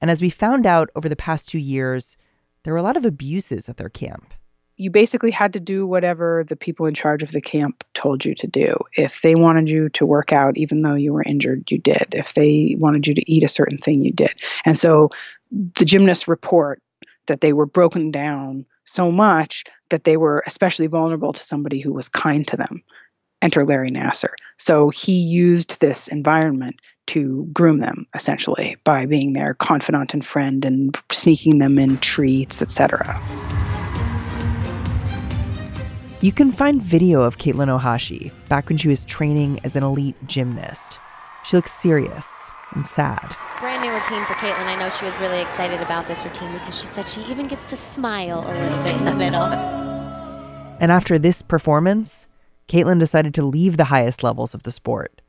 And 0.00 0.10
as 0.10 0.22
we 0.22 0.30
found 0.30 0.66
out 0.66 0.90
over 0.94 1.08
the 1.08 1.16
past 1.16 1.48
two 1.48 1.58
years, 1.58 2.16
there 2.62 2.72
were 2.72 2.78
a 2.78 2.82
lot 2.82 2.96
of 2.96 3.04
abuses 3.04 3.68
at 3.68 3.76
their 3.76 3.88
camp. 3.88 4.32
You 4.76 4.90
basically 4.90 5.30
had 5.30 5.52
to 5.54 5.60
do 5.60 5.86
whatever 5.86 6.44
the 6.46 6.56
people 6.56 6.86
in 6.86 6.94
charge 6.94 7.22
of 7.22 7.32
the 7.32 7.40
camp 7.40 7.82
told 7.94 8.24
you 8.24 8.34
to 8.34 8.46
do. 8.46 8.76
If 8.92 9.22
they 9.22 9.34
wanted 9.34 9.70
you 9.70 9.88
to 9.90 10.04
work 10.04 10.32
out, 10.32 10.56
even 10.58 10.82
though 10.82 10.94
you 10.94 11.12
were 11.12 11.22
injured, 11.22 11.70
you 11.70 11.78
did. 11.78 12.08
If 12.12 12.34
they 12.34 12.76
wanted 12.78 13.06
you 13.06 13.14
to 13.14 13.32
eat 13.32 13.42
a 13.42 13.48
certain 13.48 13.78
thing, 13.78 14.04
you 14.04 14.12
did. 14.12 14.38
And 14.64 14.76
so 14.76 15.10
the 15.50 15.84
gymnasts 15.84 16.28
report 16.28 16.82
that 17.26 17.40
they 17.40 17.52
were 17.52 17.66
broken 17.66 18.10
down 18.10 18.66
so 18.84 19.10
much 19.10 19.64
that 19.88 20.04
they 20.04 20.16
were 20.16 20.44
especially 20.46 20.86
vulnerable 20.86 21.32
to 21.32 21.42
somebody 21.42 21.80
who 21.80 21.92
was 21.92 22.08
kind 22.08 22.46
to 22.48 22.56
them. 22.56 22.82
Enter 23.42 23.64
Larry 23.64 23.90
Nassar. 23.90 24.34
So 24.58 24.90
he 24.90 25.12
used 25.12 25.80
this 25.80 26.08
environment 26.08 26.80
to 27.08 27.48
groom 27.52 27.78
them 27.78 28.06
essentially 28.14 28.76
by 28.84 29.06
being 29.06 29.32
their 29.32 29.54
confidant 29.54 30.14
and 30.14 30.24
friend 30.24 30.64
and 30.64 30.96
sneaking 31.12 31.58
them 31.58 31.78
in 31.78 31.98
treats, 31.98 32.62
etc. 32.62 33.20
You 36.22 36.32
can 36.32 36.50
find 36.50 36.80
video 36.80 37.20
of 37.20 37.36
Katelyn 37.36 37.68
Ohashi 37.68 38.32
back 38.48 38.70
when 38.70 38.78
she 38.78 38.88
was 38.88 39.04
training 39.04 39.60
as 39.64 39.76
an 39.76 39.82
elite 39.82 40.16
gymnast. 40.26 40.98
She 41.44 41.56
looks 41.56 41.72
serious 41.72 42.50
and 42.72 42.86
sad. 42.86 43.36
Brand 43.60 43.82
new 43.82 43.92
routine 43.92 44.24
for 44.24 44.32
Katelyn. 44.32 44.64
I 44.64 44.76
know 44.76 44.88
she 44.88 45.04
was 45.04 45.14
really 45.18 45.42
excited 45.42 45.82
about 45.82 46.06
this 46.06 46.24
routine 46.24 46.52
because 46.54 46.80
she 46.80 46.86
said 46.86 47.06
she 47.06 47.20
even 47.24 47.46
gets 47.46 47.64
to 47.64 47.76
smile 47.76 48.40
a 48.46 48.50
little 48.50 48.82
bit 48.82 48.96
in 48.96 49.04
the 49.04 49.14
middle. 49.14 49.46
And 50.78 50.92
after 50.92 51.18
this 51.18 51.40
performance, 51.40 52.26
Katelyn 52.68 52.98
decided 52.98 53.32
to 53.34 53.46
leave 53.46 53.78
the 53.78 53.84
highest 53.84 54.22
levels 54.22 54.54
of 54.54 54.62
the 54.64 54.70
sport. 54.70 55.22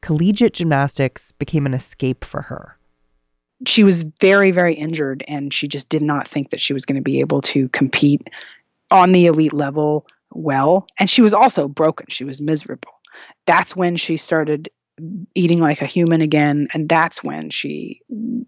Collegiate 0.00 0.54
gymnastics 0.54 1.30
became 1.30 1.66
an 1.66 1.74
escape 1.74 2.24
for 2.24 2.42
her. 2.42 2.76
She 3.64 3.84
was 3.84 4.02
very, 4.02 4.50
very 4.50 4.74
injured, 4.74 5.22
and 5.28 5.54
she 5.54 5.68
just 5.68 5.88
did 5.88 6.02
not 6.02 6.26
think 6.26 6.50
that 6.50 6.60
she 6.60 6.72
was 6.72 6.84
going 6.84 6.96
to 6.96 7.00
be 7.00 7.20
able 7.20 7.40
to 7.42 7.68
compete 7.68 8.28
on 8.90 9.12
the 9.12 9.26
elite 9.26 9.52
level 9.52 10.04
well. 10.32 10.86
And 10.98 11.08
she 11.08 11.22
was 11.22 11.32
also 11.32 11.68
broken. 11.68 12.06
She 12.08 12.24
was 12.24 12.40
miserable. 12.40 12.92
That's 13.46 13.74
when 13.74 13.96
she 13.96 14.16
started 14.16 14.68
eating 15.34 15.60
like 15.60 15.80
a 15.82 15.86
human 15.86 16.20
again. 16.20 16.68
And 16.74 16.88
that's 16.88 17.22
when 17.22 17.50
she 17.50 18.00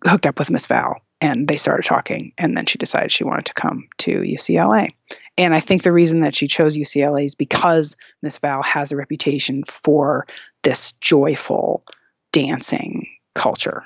hooked 0.04 0.26
up 0.26 0.38
with 0.38 0.50
Miss 0.50 0.66
Val 0.66 0.96
and 1.20 1.49
they 1.49 1.56
started 1.56 1.87
talking. 1.87 2.32
And 2.38 2.56
then 2.56 2.66
she 2.66 2.78
decided 2.78 3.12
she 3.12 3.25
wanted 3.25 3.46
to 3.46 3.54
come 3.54 3.88
to 3.99 4.20
UCLA. 4.20 4.92
And 5.38 5.54
I 5.54 5.60
think 5.60 5.82
the 5.82 5.92
reason 5.92 6.20
that 6.20 6.34
she 6.34 6.46
chose 6.46 6.76
UCLA 6.76 7.25
is 7.25 7.34
because 7.34 7.96
Miss 8.22 8.38
Val 8.38 8.62
has 8.62 8.92
a 8.92 8.96
reputation 8.96 9.64
for 9.64 10.26
this 10.62 10.92
joyful 11.00 11.84
dancing 12.32 13.06
culture. 13.34 13.82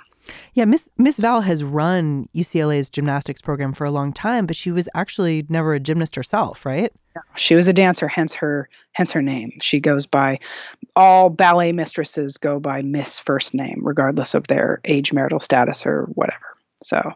Yeah, 0.54 0.64
Miss 0.64 0.90
Miss 0.96 1.18
Val 1.18 1.42
has 1.42 1.62
run 1.62 2.28
UCLA's 2.34 2.90
gymnastics 2.90 3.40
program 3.40 3.72
for 3.72 3.84
a 3.84 3.90
long 3.90 4.12
time, 4.12 4.46
but 4.46 4.56
she 4.56 4.70
was 4.70 4.88
actually 4.94 5.44
never 5.48 5.74
a 5.74 5.80
gymnast 5.80 6.16
herself, 6.16 6.64
right? 6.64 6.92
She 7.36 7.54
was 7.54 7.68
a 7.68 7.72
dancer, 7.72 8.08
hence 8.08 8.34
her 8.34 8.68
hence 8.92 9.12
her 9.12 9.22
name. 9.22 9.52
She 9.60 9.80
goes 9.80 10.06
by 10.06 10.38
all 10.96 11.30
ballet 11.30 11.72
mistresses 11.72 12.36
go 12.38 12.58
by 12.58 12.82
Miss 12.82 13.20
first 13.20 13.54
name, 13.54 13.80
regardless 13.82 14.34
of 14.34 14.46
their 14.46 14.80
age, 14.84 15.12
marital 15.12 15.40
status, 15.40 15.86
or 15.86 16.04
whatever. 16.14 16.56
So 16.82 17.12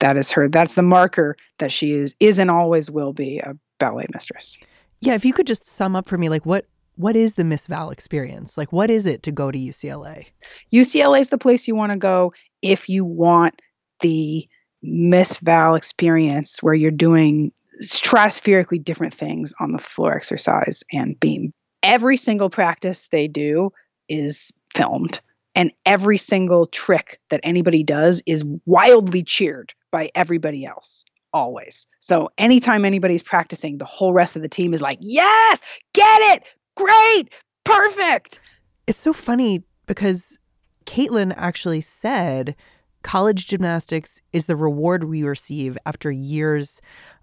that 0.00 0.16
is 0.16 0.30
her. 0.32 0.48
That's 0.48 0.74
the 0.74 0.82
marker 0.82 1.36
that 1.58 1.72
she 1.72 1.92
is 1.92 2.14
is 2.20 2.38
and 2.38 2.50
always 2.50 2.90
will 2.90 3.12
be 3.12 3.38
a 3.38 3.56
ballet 3.78 4.06
mistress. 4.12 4.56
Yeah, 5.00 5.14
if 5.14 5.24
you 5.24 5.32
could 5.32 5.46
just 5.46 5.66
sum 5.66 5.96
up 5.96 6.06
for 6.06 6.18
me, 6.18 6.28
like 6.28 6.44
what 6.44 6.66
what 6.96 7.16
is 7.16 7.34
the 7.34 7.44
Miss 7.44 7.66
Val 7.66 7.90
experience? 7.90 8.58
Like, 8.58 8.72
what 8.72 8.90
is 8.90 9.06
it 9.06 9.22
to 9.22 9.32
go 9.32 9.50
to 9.50 9.58
UCLA? 9.58 10.26
UCLA 10.70 11.20
is 11.20 11.28
the 11.28 11.38
place 11.38 11.66
you 11.66 11.74
want 11.74 11.92
to 11.92 11.96
go 11.96 12.34
if 12.62 12.88
you 12.88 13.04
want 13.04 13.60
the 14.00 14.48
Miss 14.82 15.36
Val 15.38 15.74
experience 15.74 16.62
where 16.62 16.74
you're 16.74 16.90
doing 16.90 17.52
stratospherically 17.82 18.82
different 18.82 19.14
things 19.14 19.52
on 19.60 19.72
the 19.72 19.78
floor 19.78 20.14
exercise 20.14 20.82
and 20.92 21.18
beam. 21.20 21.52
Every 21.82 22.16
single 22.16 22.50
practice 22.50 23.08
they 23.10 23.26
do 23.26 23.70
is 24.08 24.52
filmed, 24.74 25.20
and 25.54 25.72
every 25.86 26.18
single 26.18 26.66
trick 26.66 27.18
that 27.30 27.40
anybody 27.42 27.82
does 27.82 28.22
is 28.26 28.44
wildly 28.66 29.22
cheered 29.22 29.72
by 29.90 30.10
everybody 30.14 30.64
else 30.66 31.04
always. 31.32 31.86
So 32.00 32.30
anytime 32.38 32.84
anybody's 32.84 33.22
practicing, 33.22 33.78
the 33.78 33.84
whole 33.84 34.12
rest 34.12 34.36
of 34.36 34.42
the 34.42 34.48
team 34.48 34.74
is 34.74 34.82
like, 34.82 34.98
"Yes, 35.00 35.60
get 35.94 36.20
it. 36.34 36.42
Great. 36.76 37.30
Perfect." 37.64 38.40
It's 38.86 38.98
so 38.98 39.12
funny 39.12 39.62
because 39.86 40.38
Katelyn 40.86 41.32
actually 41.36 41.80
said 41.80 42.56
college 43.02 43.46
gymnastics 43.46 44.20
is 44.32 44.46
the 44.46 44.56
reward 44.56 45.04
we 45.04 45.22
receive 45.22 45.78
after 45.86 46.10
years 46.10 46.80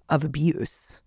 of 0.09 0.23
abuse. 0.23 1.01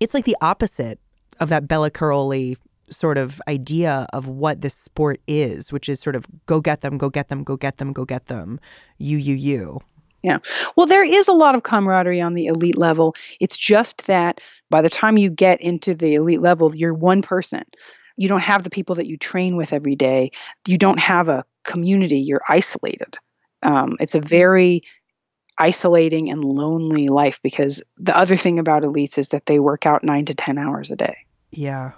It's 0.00 0.14
like 0.14 0.24
the 0.24 0.36
opposite 0.40 1.00
of 1.40 1.48
that 1.48 1.66
Béla 1.66 1.90
Karolyi 1.90 2.56
sort 2.90 3.18
of 3.18 3.40
idea 3.48 4.06
of 4.12 4.26
what 4.26 4.60
this 4.60 4.74
sport 4.74 5.20
is, 5.26 5.72
which 5.72 5.88
is 5.88 6.00
sort 6.00 6.16
of 6.16 6.26
go 6.46 6.60
get 6.60 6.80
them, 6.80 6.98
go 6.98 7.10
get 7.10 7.28
them, 7.28 7.42
go 7.42 7.56
get 7.56 7.78
them, 7.78 7.92
go 7.92 8.04
get 8.04 8.26
them, 8.26 8.58
you, 8.98 9.18
you, 9.18 9.34
you. 9.34 9.80
Yeah. 10.22 10.38
Well, 10.76 10.86
there 10.86 11.04
is 11.04 11.28
a 11.28 11.32
lot 11.32 11.54
of 11.54 11.62
camaraderie 11.62 12.20
on 12.20 12.34
the 12.34 12.46
elite 12.46 12.78
level. 12.78 13.14
It's 13.40 13.56
just 13.56 14.06
that 14.06 14.40
by 14.68 14.82
the 14.82 14.90
time 14.90 15.16
you 15.16 15.30
get 15.30 15.60
into 15.60 15.94
the 15.94 16.14
elite 16.14 16.40
level, 16.40 16.74
you're 16.74 16.94
one 16.94 17.22
person. 17.22 17.62
You 18.16 18.28
don't 18.28 18.40
have 18.40 18.64
the 18.64 18.70
people 18.70 18.96
that 18.96 19.06
you 19.06 19.16
train 19.16 19.56
with 19.56 19.72
every 19.72 19.94
day. 19.94 20.32
You 20.66 20.76
don't 20.76 20.98
have 20.98 21.28
a 21.28 21.44
community. 21.68 22.18
You're 22.18 22.42
isolated. 22.48 23.16
Um, 23.62 23.96
it's 24.00 24.14
a 24.14 24.20
very 24.20 24.82
isolating 25.58 26.30
and 26.30 26.42
lonely 26.44 27.08
life 27.08 27.40
because 27.42 27.82
the 27.98 28.16
other 28.16 28.36
thing 28.36 28.58
about 28.58 28.82
elites 28.82 29.18
is 29.18 29.28
that 29.28 29.46
they 29.46 29.58
work 29.58 29.86
out 29.86 30.02
nine 30.02 30.24
to 30.24 30.34
10 30.34 30.58
hours 30.58 30.90
a 30.90 30.96
day. 30.96 31.16
Yeah. 31.50 31.92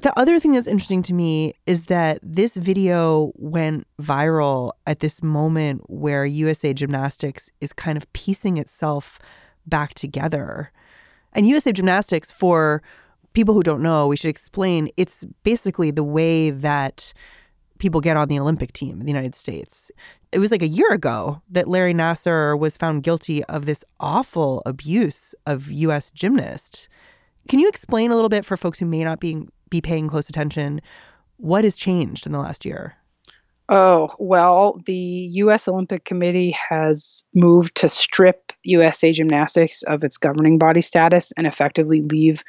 The 0.00 0.16
other 0.16 0.38
thing 0.38 0.52
that's 0.52 0.68
interesting 0.68 1.02
to 1.02 1.14
me 1.14 1.54
is 1.66 1.84
that 1.84 2.20
this 2.22 2.56
video 2.56 3.32
went 3.34 3.86
viral 4.00 4.72
at 4.86 5.00
this 5.00 5.22
moment 5.22 5.82
where 5.90 6.24
USA 6.24 6.72
Gymnastics 6.72 7.50
is 7.60 7.72
kind 7.72 7.96
of 7.96 8.10
piecing 8.12 8.58
itself 8.58 9.18
back 9.66 9.94
together. 9.94 10.70
And 11.32 11.48
USA 11.48 11.72
Gymnastics, 11.72 12.30
for 12.30 12.80
people 13.32 13.54
who 13.54 13.62
don't 13.62 13.82
know, 13.82 14.06
we 14.06 14.16
should 14.16 14.30
explain 14.30 14.88
it's 14.96 15.24
basically 15.42 15.90
the 15.90 16.04
way 16.04 16.50
that 16.50 17.12
people 17.78 18.00
get 18.00 18.16
on 18.16 18.28
the 18.28 18.38
Olympic 18.38 18.72
team 18.72 19.00
in 19.00 19.06
the 19.06 19.12
United 19.12 19.34
States. 19.34 19.90
It 20.32 20.38
was 20.38 20.50
like 20.50 20.62
a 20.62 20.68
year 20.68 20.92
ago 20.92 21.42
that 21.50 21.68
Larry 21.68 21.94
Nassar 21.94 22.58
was 22.58 22.76
found 22.76 23.02
guilty 23.02 23.42
of 23.44 23.66
this 23.66 23.84
awful 23.98 24.62
abuse 24.66 25.34
of 25.46 25.70
U.S. 25.70 26.10
gymnasts. 26.10 26.88
Can 27.48 27.58
you 27.58 27.68
explain 27.68 28.10
a 28.10 28.14
little 28.14 28.28
bit 28.28 28.44
for 28.44 28.56
folks 28.56 28.78
who 28.78 28.86
may 28.86 29.04
not 29.04 29.20
be, 29.20 29.46
be 29.70 29.80
paying 29.80 30.08
close 30.08 30.28
attention 30.28 30.80
what 31.38 31.64
has 31.64 31.76
changed 31.76 32.26
in 32.26 32.32
the 32.32 32.38
last 32.38 32.64
year? 32.64 32.96
Oh, 33.70 34.08
well, 34.18 34.80
the 34.86 34.94
U.S. 34.94 35.68
Olympic 35.68 36.04
Committee 36.04 36.56
has 36.70 37.22
moved 37.34 37.74
to 37.76 37.88
strip 37.88 38.52
USA 38.64 39.12
Gymnastics 39.12 39.82
of 39.82 40.02
its 40.04 40.16
governing 40.16 40.58
body 40.58 40.80
status 40.80 41.32
and 41.36 41.46
effectively 41.46 42.00
leave 42.02 42.42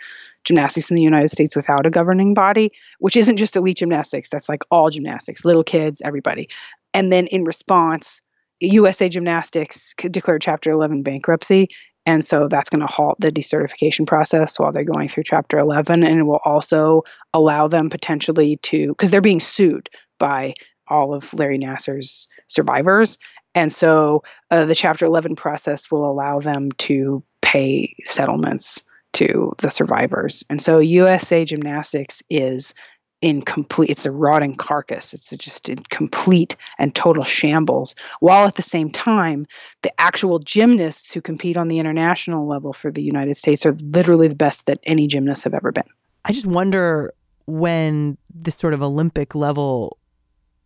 gymnastics 0.44 0.90
in 0.90 0.96
the 0.96 1.02
United 1.02 1.30
States 1.30 1.56
without 1.56 1.86
a 1.86 1.90
governing 1.90 2.34
body, 2.34 2.72
which 3.00 3.16
isn't 3.18 3.38
just 3.38 3.56
elite 3.56 3.78
gymnastics, 3.78 4.30
that's 4.30 4.50
like 4.50 4.64
all 4.72 4.90
gymnastics, 4.90 5.46
little 5.46 5.64
kids, 5.64 6.02
everybody. 6.06 6.50
And 6.94 7.12
then 7.12 7.28
in 7.28 7.44
response, 7.44 8.22
USA 8.60 9.08
Gymnastics 9.10 9.94
declared 10.12 10.42
Chapter 10.42 10.72
11 10.72 11.04
bankruptcy. 11.04 11.70
And 12.06 12.26
so 12.26 12.48
that's 12.48 12.70
going 12.70 12.82
to 12.82 12.92
halt 12.92 13.20
the 13.20 13.32
decertification 13.32 14.08
process 14.08 14.60
while 14.60 14.72
they're 14.72 14.84
going 14.84 15.08
through 15.08 15.24
Chapter 15.24 15.60
11. 15.60 16.04
And 16.04 16.20
it 16.20 16.24
will 16.24 16.40
also 16.44 17.04
allow 17.34 17.68
them 17.68 17.90
potentially 17.90 18.58
to, 18.64 18.90
because 18.90 19.12
they're 19.12 19.22
being 19.22 19.40
sued 19.40 19.90
by 20.18 20.54
all 20.88 21.14
of 21.14 21.34
Larry 21.34 21.60
Nassar's 21.60 22.28
survivors. 22.48 23.18
And 23.56 23.72
so 23.72 24.24
uh, 24.52 24.66
the 24.66 24.76
Chapter 24.76 25.06
11 25.06 25.36
process 25.36 25.92
will 25.92 26.10
allow 26.10 26.40
them 26.40 26.72
to 26.80 27.24
pay 27.42 27.96
settlements 28.06 28.84
to 29.14 29.54
the 29.60 29.70
survivors. 29.70 30.44
And 30.50 30.62
so 30.62 30.80
USA 30.80 31.46
Gymnastics 31.46 32.22
is 32.30 32.74
in 33.22 33.42
complete 33.42 33.90
it's 33.90 34.06
a 34.06 34.12
rotting 34.12 34.56
carcass. 34.56 35.14
It's 35.14 35.30
just 35.32 35.68
in 35.68 35.80
complete 35.90 36.56
and 36.78 36.96
total 36.96 37.24
shambles 37.24 37.96
while 38.20 38.48
at 38.48 38.56
the 38.56 38.62
same 38.62 38.90
time 38.90 39.46
the 39.82 39.92
actual 40.00 40.40
gymnasts 40.40 41.14
who 41.14 41.22
compete 41.22 41.58
on 41.58 41.68
the 41.68 41.80
international 41.80 42.48
level 42.48 42.72
for 42.72 42.92
the 42.92 43.02
united 43.02 43.36
states 43.36 43.66
are 43.66 43.76
literally 43.82 44.28
the 44.28 44.36
best 44.36 44.66
that 44.68 44.80
any 44.84 45.08
gymnasts 45.08 45.44
have 45.44 45.54
ever 45.54 45.72
been. 45.72 45.84
I 46.26 46.32
just 46.32 46.48
wonder 46.48 47.14
when 47.46 48.18
this 48.34 48.56
sort 48.56 48.74
of 48.74 48.82
olympic 48.82 49.36
level 49.36 49.98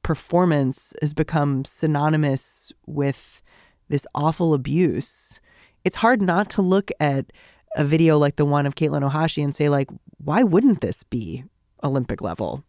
performance 0.03 0.93
has 1.01 1.13
become 1.13 1.65
synonymous 1.65 2.71
with 2.85 3.41
this 3.89 4.05
awful 4.13 4.53
abuse. 4.53 5.39
It's 5.83 5.97
hard 5.97 6.21
not 6.21 6.49
to 6.51 6.61
look 6.61 6.91
at 6.99 7.31
a 7.75 7.83
video 7.83 8.17
like 8.17 8.35
the 8.35 8.45
one 8.45 8.65
of 8.65 8.75
Katelyn 8.75 9.09
Ohashi 9.09 9.43
and 9.43 9.55
say 9.55 9.69
like, 9.69 9.89
why 10.17 10.43
wouldn't 10.43 10.81
this 10.81 11.03
be 11.03 11.43
Olympic 11.83 12.21
level? 12.21 12.63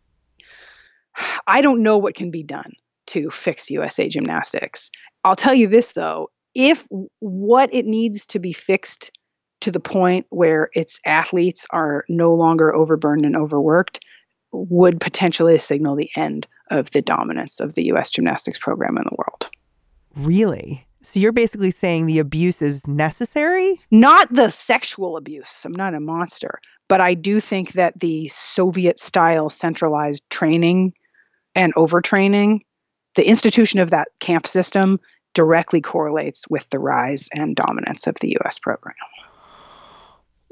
I 1.47 1.61
don't 1.61 1.83
know 1.83 1.99
what 1.99 2.15
can 2.15 2.31
be 2.31 2.43
done 2.43 2.73
to 3.07 3.31
fix 3.31 3.71
USA 3.71 4.09
gymnastics. 4.09 4.91
I'll 5.25 5.37
tell 5.37 5.55
you 5.55 5.69
this 5.69 5.93
though, 5.93 6.31
if 6.55 6.87
what 7.21 7.73
it 7.73 7.87
needs 7.87 8.27
to 8.27 8.39
be 8.39 8.53
fixed 8.53 9.11
to 9.61 9.71
the 9.71 9.81
point 9.81 10.27
where 10.31 10.71
its 10.75 11.01
athletes 11.07 11.65
are 11.71 12.05
no 12.09 12.35
longer 12.35 12.75
overburdened 12.75 13.27
and 13.27 13.37
overworked 13.37 14.01
would 14.53 15.01
potentially 15.01 15.59
signal 15.59 15.97
the 15.97 16.11
end 16.17 16.47
of 16.71 16.91
the 16.93 17.03
dominance 17.03 17.61
of 17.61 17.75
the 17.75 17.85
US 17.85 18.11
gymnastics 18.11 18.59
program 18.59 18.97
in 18.97 19.05
the 19.05 19.17
world. 19.17 19.49
Really? 20.17 20.87
So 21.05 21.21
you're 21.21 21.33
basically 21.33 21.71
saying 21.71 22.07
the 22.07 22.19
abuse 22.19 22.63
is 22.63 22.87
necessary? 22.87 23.79
Not 23.91 24.33
the 24.33 24.51
sexual 24.51 25.19
abuse. 25.19 25.63
I'm 25.65 25.73
not 25.73 25.95
a 25.95 26.01
monster. 26.01 26.59
But 26.89 27.03
I 27.03 27.13
do 27.13 27.41
think 27.41 27.73
that 27.73 28.01
the 28.01 28.29
Soviet 28.29 28.99
style 28.99 29.51
centralized 29.51 30.23
training 30.31 30.95
and 31.55 31.75
overtraining, 31.75 32.61
the 33.17 33.29
institution 33.29 33.81
of 33.81 33.91
that 33.91 34.09
camp 34.21 34.47
system 34.47 34.99
directly 35.35 35.83
correlates 35.83 36.45
with 36.49 36.69
the 36.71 36.79
rise 36.79 37.29
and 37.33 37.55
dominance 37.55 38.07
of 38.07 38.17
the 38.21 38.37
US 38.41 38.59
program. 38.59 38.95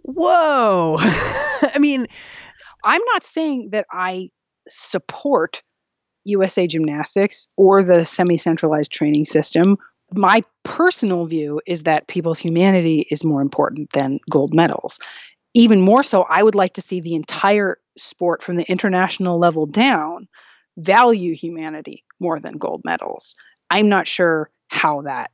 Whoa. 0.02 0.96
I 1.00 1.78
mean, 1.78 2.06
I'm 2.84 3.02
not 3.12 3.24
saying 3.24 3.70
that 3.72 3.86
I 3.90 4.28
support 4.68 5.62
USA 6.24 6.66
Gymnastics 6.66 7.46
or 7.56 7.82
the 7.82 8.04
semi 8.04 8.36
centralized 8.36 8.92
training 8.92 9.24
system. 9.24 9.78
My 10.14 10.42
personal 10.64 11.26
view 11.26 11.60
is 11.66 11.84
that 11.84 12.08
people's 12.08 12.38
humanity 12.38 13.06
is 13.10 13.24
more 13.24 13.42
important 13.42 13.92
than 13.92 14.20
gold 14.30 14.54
medals. 14.54 14.98
Even 15.54 15.80
more 15.80 16.02
so, 16.02 16.22
I 16.22 16.42
would 16.42 16.54
like 16.54 16.74
to 16.74 16.80
see 16.80 17.00
the 17.00 17.14
entire 17.14 17.78
sport 17.96 18.42
from 18.42 18.56
the 18.56 18.70
international 18.70 19.38
level 19.38 19.66
down 19.66 20.28
value 20.78 21.34
humanity 21.34 22.04
more 22.20 22.40
than 22.40 22.56
gold 22.56 22.82
medals. 22.84 23.34
I'm 23.70 23.88
not 23.88 24.06
sure 24.06 24.50
how 24.68 25.02
that 25.02 25.30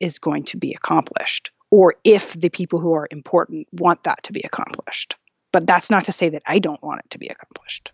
is 0.00 0.18
going 0.18 0.44
to 0.44 0.56
be 0.56 0.72
accomplished 0.72 1.50
or 1.70 1.94
if 2.04 2.38
the 2.38 2.48
people 2.48 2.80
who 2.80 2.92
are 2.94 3.06
important 3.10 3.68
want 3.72 4.02
that 4.04 4.22
to 4.24 4.32
be 4.32 4.40
accomplished. 4.40 5.16
But 5.52 5.66
that's 5.66 5.90
not 5.90 6.04
to 6.04 6.12
say 6.12 6.28
that 6.30 6.42
I 6.46 6.58
don't 6.58 6.82
want 6.82 7.00
it 7.04 7.10
to 7.10 7.18
be 7.18 7.28
accomplished. 7.28 7.92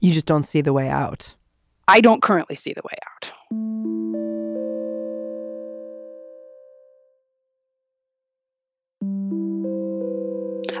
You 0.00 0.12
just 0.12 0.26
don't 0.26 0.44
see 0.44 0.60
the 0.60 0.72
way 0.72 0.88
out. 0.88 1.34
I 1.88 2.00
don't 2.00 2.22
currently 2.22 2.56
see 2.56 2.72
the 2.72 2.82
way 2.84 2.98
out. 3.06 3.95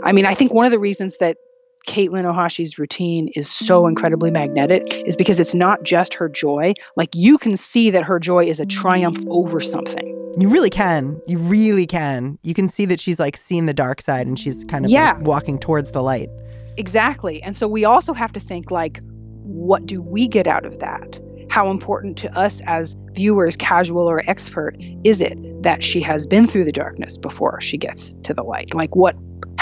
I 0.06 0.12
mean, 0.12 0.24
I 0.24 0.34
think 0.34 0.54
one 0.54 0.64
of 0.64 0.70
the 0.70 0.78
reasons 0.78 1.18
that 1.18 1.36
Katelyn 1.88 2.24
Ohashi's 2.24 2.78
routine 2.78 3.28
is 3.34 3.50
so 3.50 3.88
incredibly 3.88 4.30
magnetic 4.30 5.02
is 5.04 5.16
because 5.16 5.40
it's 5.40 5.54
not 5.54 5.82
just 5.82 6.14
her 6.14 6.28
joy. 6.28 6.74
Like 6.96 7.10
you 7.14 7.38
can 7.38 7.56
see 7.56 7.90
that 7.90 8.04
her 8.04 8.20
joy 8.20 8.44
is 8.44 8.60
a 8.60 8.66
triumph 8.66 9.24
over 9.28 9.60
something. 9.60 10.12
You 10.38 10.48
really 10.48 10.70
can. 10.70 11.20
You 11.26 11.38
really 11.38 11.86
can. 11.86 12.38
You 12.42 12.54
can 12.54 12.68
see 12.68 12.84
that 12.86 13.00
she's 13.00 13.18
like 13.18 13.36
seeing 13.36 13.66
the 13.66 13.74
dark 13.74 14.00
side 14.00 14.28
and 14.28 14.38
she's 14.38 14.64
kind 14.64 14.84
of 14.84 14.92
Yeah. 14.92 15.14
like 15.14 15.26
walking 15.26 15.58
towards 15.58 15.90
the 15.90 16.02
light. 16.02 16.28
Exactly. 16.76 17.42
And 17.42 17.56
so 17.56 17.66
we 17.66 17.84
also 17.84 18.12
have 18.12 18.32
to 18.34 18.40
think 18.40 18.70
like, 18.70 19.00
what 19.42 19.86
do 19.86 20.00
we 20.02 20.28
get 20.28 20.46
out 20.46 20.66
of 20.66 20.78
that? 20.78 21.18
How 21.50 21.70
important 21.70 22.16
to 22.18 22.38
us 22.38 22.60
as 22.66 22.96
viewers, 23.12 23.56
casual 23.56 24.08
or 24.08 24.22
expert, 24.28 24.76
is 25.04 25.20
it 25.20 25.36
that 25.62 25.82
she 25.82 26.00
has 26.00 26.26
been 26.26 26.46
through 26.46 26.64
the 26.64 26.72
darkness 26.72 27.16
before 27.16 27.60
she 27.60 27.76
gets 27.76 28.12
to 28.24 28.34
the 28.34 28.42
light? 28.42 28.74
Like 28.74 28.94
what 28.94 29.16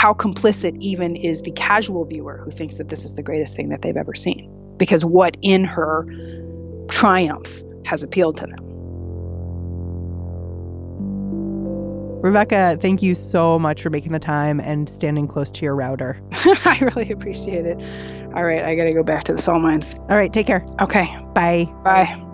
how 0.04 0.12
complicit 0.12 0.76
even 0.80 1.16
is 1.16 1.40
the 1.40 1.50
casual 1.52 2.04
viewer 2.04 2.36
who 2.44 2.50
thinks 2.50 2.76
that 2.76 2.90
this 2.90 3.06
is 3.06 3.14
the 3.14 3.22
greatest 3.22 3.56
thing 3.56 3.70
that 3.70 3.80
they've 3.80 3.96
ever 3.96 4.14
seen? 4.14 4.52
Because 4.76 5.02
what 5.02 5.34
in 5.40 5.64
her 5.64 6.06
triumph 6.90 7.62
has 7.86 8.02
appealed 8.02 8.36
to 8.36 8.46
them? 8.46 8.58
Rebecca, 12.20 12.76
thank 12.82 13.00
you 13.00 13.14
so 13.14 13.58
much 13.58 13.80
for 13.80 13.88
making 13.88 14.12
the 14.12 14.18
time 14.18 14.60
and 14.60 14.90
standing 14.90 15.26
close 15.26 15.50
to 15.52 15.64
your 15.64 15.74
router. 15.74 16.20
I 16.34 16.78
really 16.94 17.10
appreciate 17.10 17.64
it. 17.64 17.78
All 18.34 18.44
right, 18.44 18.62
I 18.62 18.74
got 18.74 18.84
to 18.84 18.92
go 18.92 19.02
back 19.02 19.24
to 19.24 19.32
the 19.32 19.40
salt 19.40 19.62
mines. 19.62 19.94
All 20.10 20.16
right, 20.16 20.30
take 20.30 20.46
care. 20.46 20.66
Okay, 20.82 21.06
Bye. 21.32 21.64
bye. 21.82 22.33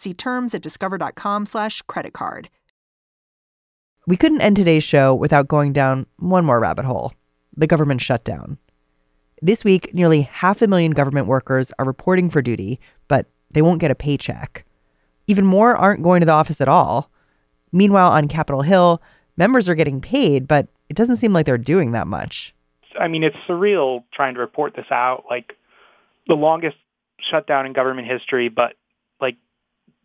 See 0.00 0.14
terms 0.14 0.54
at 0.54 0.62
discover.com 0.62 1.44
slash 1.44 1.82
credit 1.82 2.14
card. 2.14 2.48
We 4.06 4.16
couldn't 4.16 4.40
end 4.40 4.56
today's 4.56 4.82
show 4.82 5.14
without 5.14 5.46
going 5.46 5.74
down 5.74 6.06
one 6.16 6.42
more 6.42 6.58
rabbit 6.58 6.86
hole 6.86 7.12
the 7.54 7.66
government 7.66 8.00
shutdown. 8.00 8.56
This 9.42 9.62
week, 9.62 9.92
nearly 9.92 10.22
half 10.22 10.62
a 10.62 10.66
million 10.66 10.92
government 10.92 11.26
workers 11.26 11.70
are 11.78 11.84
reporting 11.84 12.30
for 12.30 12.40
duty, 12.40 12.80
but 13.08 13.26
they 13.50 13.60
won't 13.60 13.80
get 13.80 13.90
a 13.90 13.94
paycheck. 13.94 14.64
Even 15.26 15.44
more 15.44 15.76
aren't 15.76 16.02
going 16.02 16.20
to 16.20 16.26
the 16.26 16.32
office 16.32 16.62
at 16.62 16.68
all. 16.68 17.10
Meanwhile, 17.70 18.12
on 18.12 18.28
Capitol 18.28 18.62
Hill, 18.62 19.02
members 19.36 19.68
are 19.68 19.74
getting 19.74 20.00
paid, 20.00 20.48
but 20.48 20.68
it 20.88 20.96
doesn't 20.96 21.16
seem 21.16 21.34
like 21.34 21.44
they're 21.44 21.58
doing 21.58 21.92
that 21.92 22.06
much. 22.06 22.54
I 22.98 23.08
mean, 23.08 23.22
it's 23.22 23.36
surreal 23.46 24.04
trying 24.14 24.32
to 24.34 24.40
report 24.40 24.74
this 24.76 24.90
out. 24.90 25.24
Like 25.28 25.52
the 26.26 26.34
longest 26.34 26.76
shutdown 27.30 27.66
in 27.66 27.74
government 27.74 28.08
history, 28.08 28.48
but 28.48 28.72
like 28.72 28.79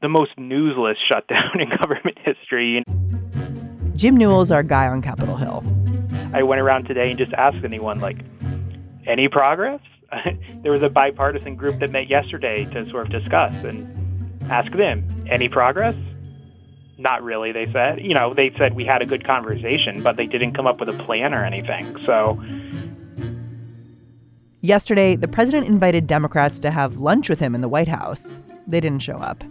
the 0.02 0.10
most 0.10 0.36
newsless 0.38 0.96
shutdown 1.08 1.60
in 1.60 1.70
government 1.70 2.18
history. 2.24 2.84
Jim 3.96 4.18
Newell's 4.18 4.52
our 4.52 4.64
guy 4.64 4.88
on 4.88 5.02
Capitol 5.02 5.38
Hill. 5.38 5.64
I 6.34 6.44
went 6.44 6.62
around 6.62 6.86
today 6.86 7.10
and 7.10 7.18
just 7.18 7.34
asked 7.34 7.64
anyone, 7.64 8.00
like, 8.00 8.18
any 9.08 9.30
progress? 9.30 9.80
there 10.64 10.72
was 10.72 10.82
a 10.84 10.90
bipartisan 10.90 11.56
group 11.56 11.80
that 11.80 11.92
met 11.92 12.10
yesterday 12.10 12.66
to 12.66 12.90
sort 12.90 13.06
of 13.06 13.12
discuss 13.12 13.54
and 13.64 14.52
ask 14.52 14.72
them, 14.74 15.28
any 15.30 15.50
progress? 15.50 15.96
Not 16.98 17.24
really, 17.24 17.52
they 17.52 17.72
said. 17.72 18.02
You 18.02 18.14
know, 18.14 18.34
they 18.34 18.52
said 18.58 18.76
we 18.76 18.86
had 18.86 19.02
a 19.02 19.06
good 19.06 19.26
conversation, 19.26 20.04
but 20.04 20.18
they 20.18 20.28
didn't 20.28 20.56
come 20.56 20.68
up 20.68 20.80
with 20.80 20.90
a 20.90 21.04
plan 21.06 21.34
or 21.34 21.44
anything. 21.44 21.96
So 22.06 22.40
Yesterday, 24.66 25.16
the 25.16 25.28
president 25.28 25.68
invited 25.68 26.08
Democrats 26.08 26.60
to 26.62 26.72
have 26.72 26.98
lunch 26.98 27.30
with 27.30 27.40
him 27.40 27.54
in 27.54 27.62
the 27.62 27.70
White 27.70 27.88
House. 27.88 28.42
They 28.66 28.80
didn't 28.80 29.04
show 29.04 29.18
up. 29.18 29.44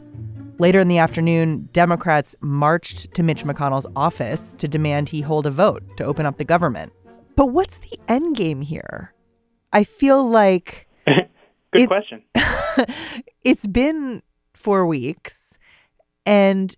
Later 0.59 0.79
in 0.81 0.89
the 0.89 0.99
afternoon, 0.99 1.69
Democrats 1.73 2.37
marched 2.41 3.13
to 3.15 3.23
Mitch 3.23 3.45
McConnell's 3.45 3.87
office 3.97 4.55
to 4.59 4.69
demand 4.69 5.09
he 5.09 5.21
hold 5.21 5.47
a 5.47 5.51
vote 5.51 5.83
to 5.97 6.05
open 6.05 6.27
up 6.27 6.37
the 6.37 6.45
government. 6.45 6.93
But 7.37 7.47
what's 7.47 7.79
the 7.79 7.99
end 8.09 8.37
game 8.37 8.61
here? 8.63 9.13
I 9.73 9.83
feel 9.83 10.27
like 10.27 10.89
good 11.07 11.29
It- 11.73 11.87
question. 11.89 12.23
it's 13.45 13.67
been 13.67 14.23
four 14.55 14.87
weeks 14.87 15.59
and 16.25 16.75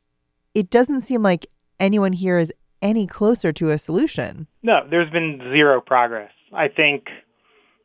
it 0.55 0.71
doesn't 0.71 1.03
seem 1.03 1.23
like 1.23 1.47
anyone 1.79 2.15
here 2.15 2.39
is 2.39 2.53
any 2.81 3.07
closer 3.07 3.53
to 3.53 3.71
a 3.71 3.79
solution. 3.79 4.47
No, 4.63 4.87
there's 4.89 5.11
been 5.11 5.39
zero 5.53 5.81
progress. 5.83 6.33
I 6.53 6.69
think, 6.69 7.09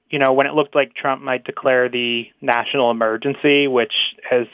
you 0.09 0.19
know, 0.19 0.31
when 0.31 0.47
it 0.47 0.53
looked 0.53 0.73
like 0.75 0.93
Trump 0.93 1.21
might 1.21 1.43
declare 1.43 1.89
the 1.89 2.27
national 2.41 2.91
emergency, 2.91 3.67
which 3.67 3.93
as 4.31 4.47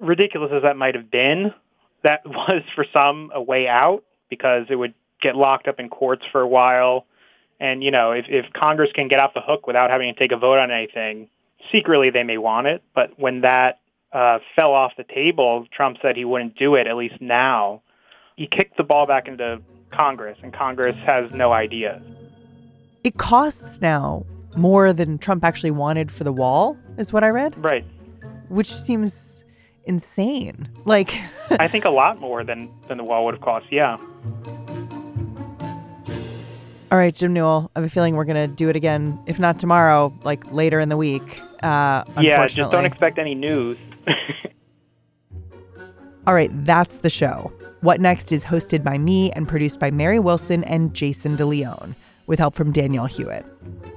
ridiculous 0.00 0.50
as 0.52 0.62
that 0.62 0.76
might 0.76 0.94
have 0.94 1.10
been, 1.10 1.52
that 2.02 2.20
was 2.26 2.62
for 2.74 2.84
some 2.92 3.30
a 3.34 3.42
way 3.42 3.68
out 3.68 4.04
because 4.30 4.66
it 4.70 4.76
would 4.76 4.94
get 5.20 5.36
locked 5.36 5.68
up 5.68 5.80
in 5.80 5.88
courts 5.88 6.24
for 6.30 6.40
a 6.40 6.48
while. 6.48 7.06
And, 7.60 7.82
you 7.82 7.90
know, 7.90 8.12
if, 8.12 8.26
if 8.28 8.52
Congress 8.52 8.90
can 8.94 9.08
get 9.08 9.18
off 9.18 9.34
the 9.34 9.40
hook 9.40 9.66
without 9.66 9.90
having 9.90 10.12
to 10.12 10.18
take 10.18 10.30
a 10.30 10.36
vote 10.36 10.58
on 10.58 10.70
anything, 10.70 11.28
secretly 11.72 12.10
they 12.10 12.22
may 12.22 12.38
want 12.38 12.68
it. 12.68 12.82
But 12.94 13.18
when 13.18 13.40
that 13.40 13.80
uh, 14.12 14.38
fell 14.54 14.72
off 14.72 14.92
the 14.96 15.04
table, 15.04 15.66
Trump 15.72 15.98
said 16.00 16.16
he 16.16 16.24
wouldn't 16.24 16.56
do 16.56 16.76
it, 16.76 16.86
at 16.86 16.96
least 16.96 17.20
now. 17.20 17.82
He 18.36 18.46
kicked 18.46 18.76
the 18.76 18.84
ball 18.84 19.06
back 19.06 19.26
into 19.26 19.60
Congress, 19.90 20.38
and 20.42 20.52
Congress 20.52 20.96
has 21.04 21.32
no 21.32 21.52
idea. 21.52 22.00
It 23.02 23.16
costs 23.16 23.80
now 23.80 24.24
more 24.56 24.92
than 24.92 25.18
Trump 25.18 25.44
actually 25.44 25.70
wanted 25.72 26.12
for 26.12 26.22
the 26.22 26.32
wall, 26.32 26.76
is 26.96 27.12
what 27.12 27.24
I 27.24 27.28
read, 27.28 27.56
Right. 27.62 27.84
which 28.48 28.72
seems 28.72 29.44
insane. 29.88 30.68
Like, 30.84 31.20
I 31.50 31.66
think 31.68 31.84
a 31.84 31.90
lot 31.90 32.18
more 32.20 32.44
than, 32.44 32.70
than 32.88 32.98
the 32.98 33.04
wall 33.04 33.24
would 33.24 33.34
have 33.34 33.42
cost. 33.42 33.66
Yeah. 33.70 33.96
all 36.90 36.98
right, 36.98 37.14
Jim 37.14 37.32
Newell, 37.32 37.70
I 37.74 37.80
have 37.80 37.86
a 37.86 37.90
feeling 37.90 38.14
we're 38.14 38.24
going 38.24 38.48
to 38.48 38.54
do 38.54 38.68
it 38.68 38.76
again, 38.76 39.18
if 39.26 39.38
not 39.38 39.58
tomorrow, 39.58 40.12
like 40.22 40.50
later 40.52 40.78
in 40.80 40.88
the 40.88 40.96
week. 40.96 41.40
Uh, 41.62 42.04
Yeah, 42.20 42.46
just 42.46 42.70
don't 42.70 42.84
expect 42.84 43.18
any 43.18 43.34
news. 43.34 43.76
All 46.26 46.34
right, 46.34 46.50
that's 46.66 46.98
the 46.98 47.08
show. 47.10 47.50
What 47.80 48.00
Next 48.00 48.32
is 48.32 48.44
hosted 48.44 48.82
by 48.82 48.98
me 48.98 49.30
and 49.32 49.48
produced 49.48 49.80
by 49.80 49.90
Mary 49.90 50.18
Wilson 50.18 50.62
and 50.64 50.92
Jayson 50.92 51.36
De 51.36 51.46
Leon, 51.46 51.96
with 52.26 52.38
help 52.38 52.54
from 52.54 52.70
Danielle 52.70 53.06
Hewitt. 53.06 53.46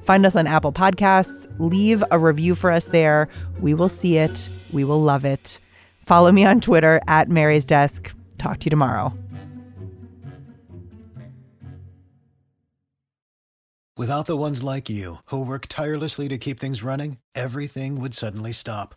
Find 0.03 0.25
us 0.25 0.35
on 0.37 0.47
Apple 0.47 0.71
Podcasts. 0.71 1.47
Leave 1.59 2.03
a 2.09 2.17
review 2.17 2.55
for 2.55 2.71
us 2.71 2.87
there. 2.87 3.27
We 3.59 3.73
will 3.73 3.89
see 3.89 4.17
it. 4.17 4.47
We 4.71 4.83
will 4.85 5.01
love 5.01 5.25
it. 5.25 5.59
Follow 6.11 6.33
me 6.33 6.43
on 6.43 6.59
Twitter 6.59 6.99
at 7.07 7.29
Mary's 7.29 7.63
Desk. 7.63 8.13
Talk 8.37 8.57
to 8.59 8.65
you 8.65 8.69
tomorrow. 8.69 9.13
Without 13.95 14.25
the 14.25 14.35
ones 14.35 14.61
like 14.61 14.89
you, 14.89 15.19
who 15.27 15.45
work 15.45 15.67
tirelessly 15.69 16.27
to 16.27 16.37
keep 16.37 16.59
things 16.59 16.83
running, 16.83 17.19
everything 17.33 18.01
would 18.01 18.13
suddenly 18.13 18.51
stop. 18.51 18.93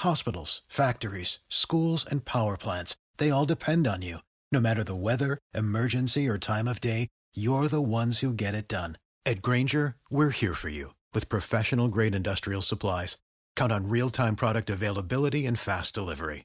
Hospitals, 0.00 0.60
factories, 0.68 1.38
schools, 1.48 2.04
and 2.04 2.26
power 2.26 2.58
plants, 2.58 2.94
they 3.16 3.30
all 3.30 3.46
depend 3.46 3.86
on 3.86 4.02
you. 4.02 4.18
No 4.52 4.60
matter 4.60 4.84
the 4.84 4.94
weather, 4.94 5.38
emergency, 5.54 6.28
or 6.28 6.36
time 6.36 6.68
of 6.68 6.78
day, 6.78 7.08
you're 7.32 7.68
the 7.68 7.80
ones 7.80 8.18
who 8.18 8.34
get 8.34 8.54
it 8.54 8.68
done. 8.68 8.98
At 9.24 9.40
Grainger, 9.40 9.96
we're 10.10 10.28
here 10.28 10.52
for 10.52 10.68
you 10.68 10.92
with 11.14 11.30
professional 11.30 11.88
grade 11.88 12.14
industrial 12.14 12.60
supplies. 12.60 13.16
Count 13.56 13.72
on 13.72 13.88
real 13.88 14.10
time 14.10 14.36
product 14.36 14.68
availability 14.68 15.46
and 15.46 15.58
fast 15.58 15.94
delivery. 15.94 16.44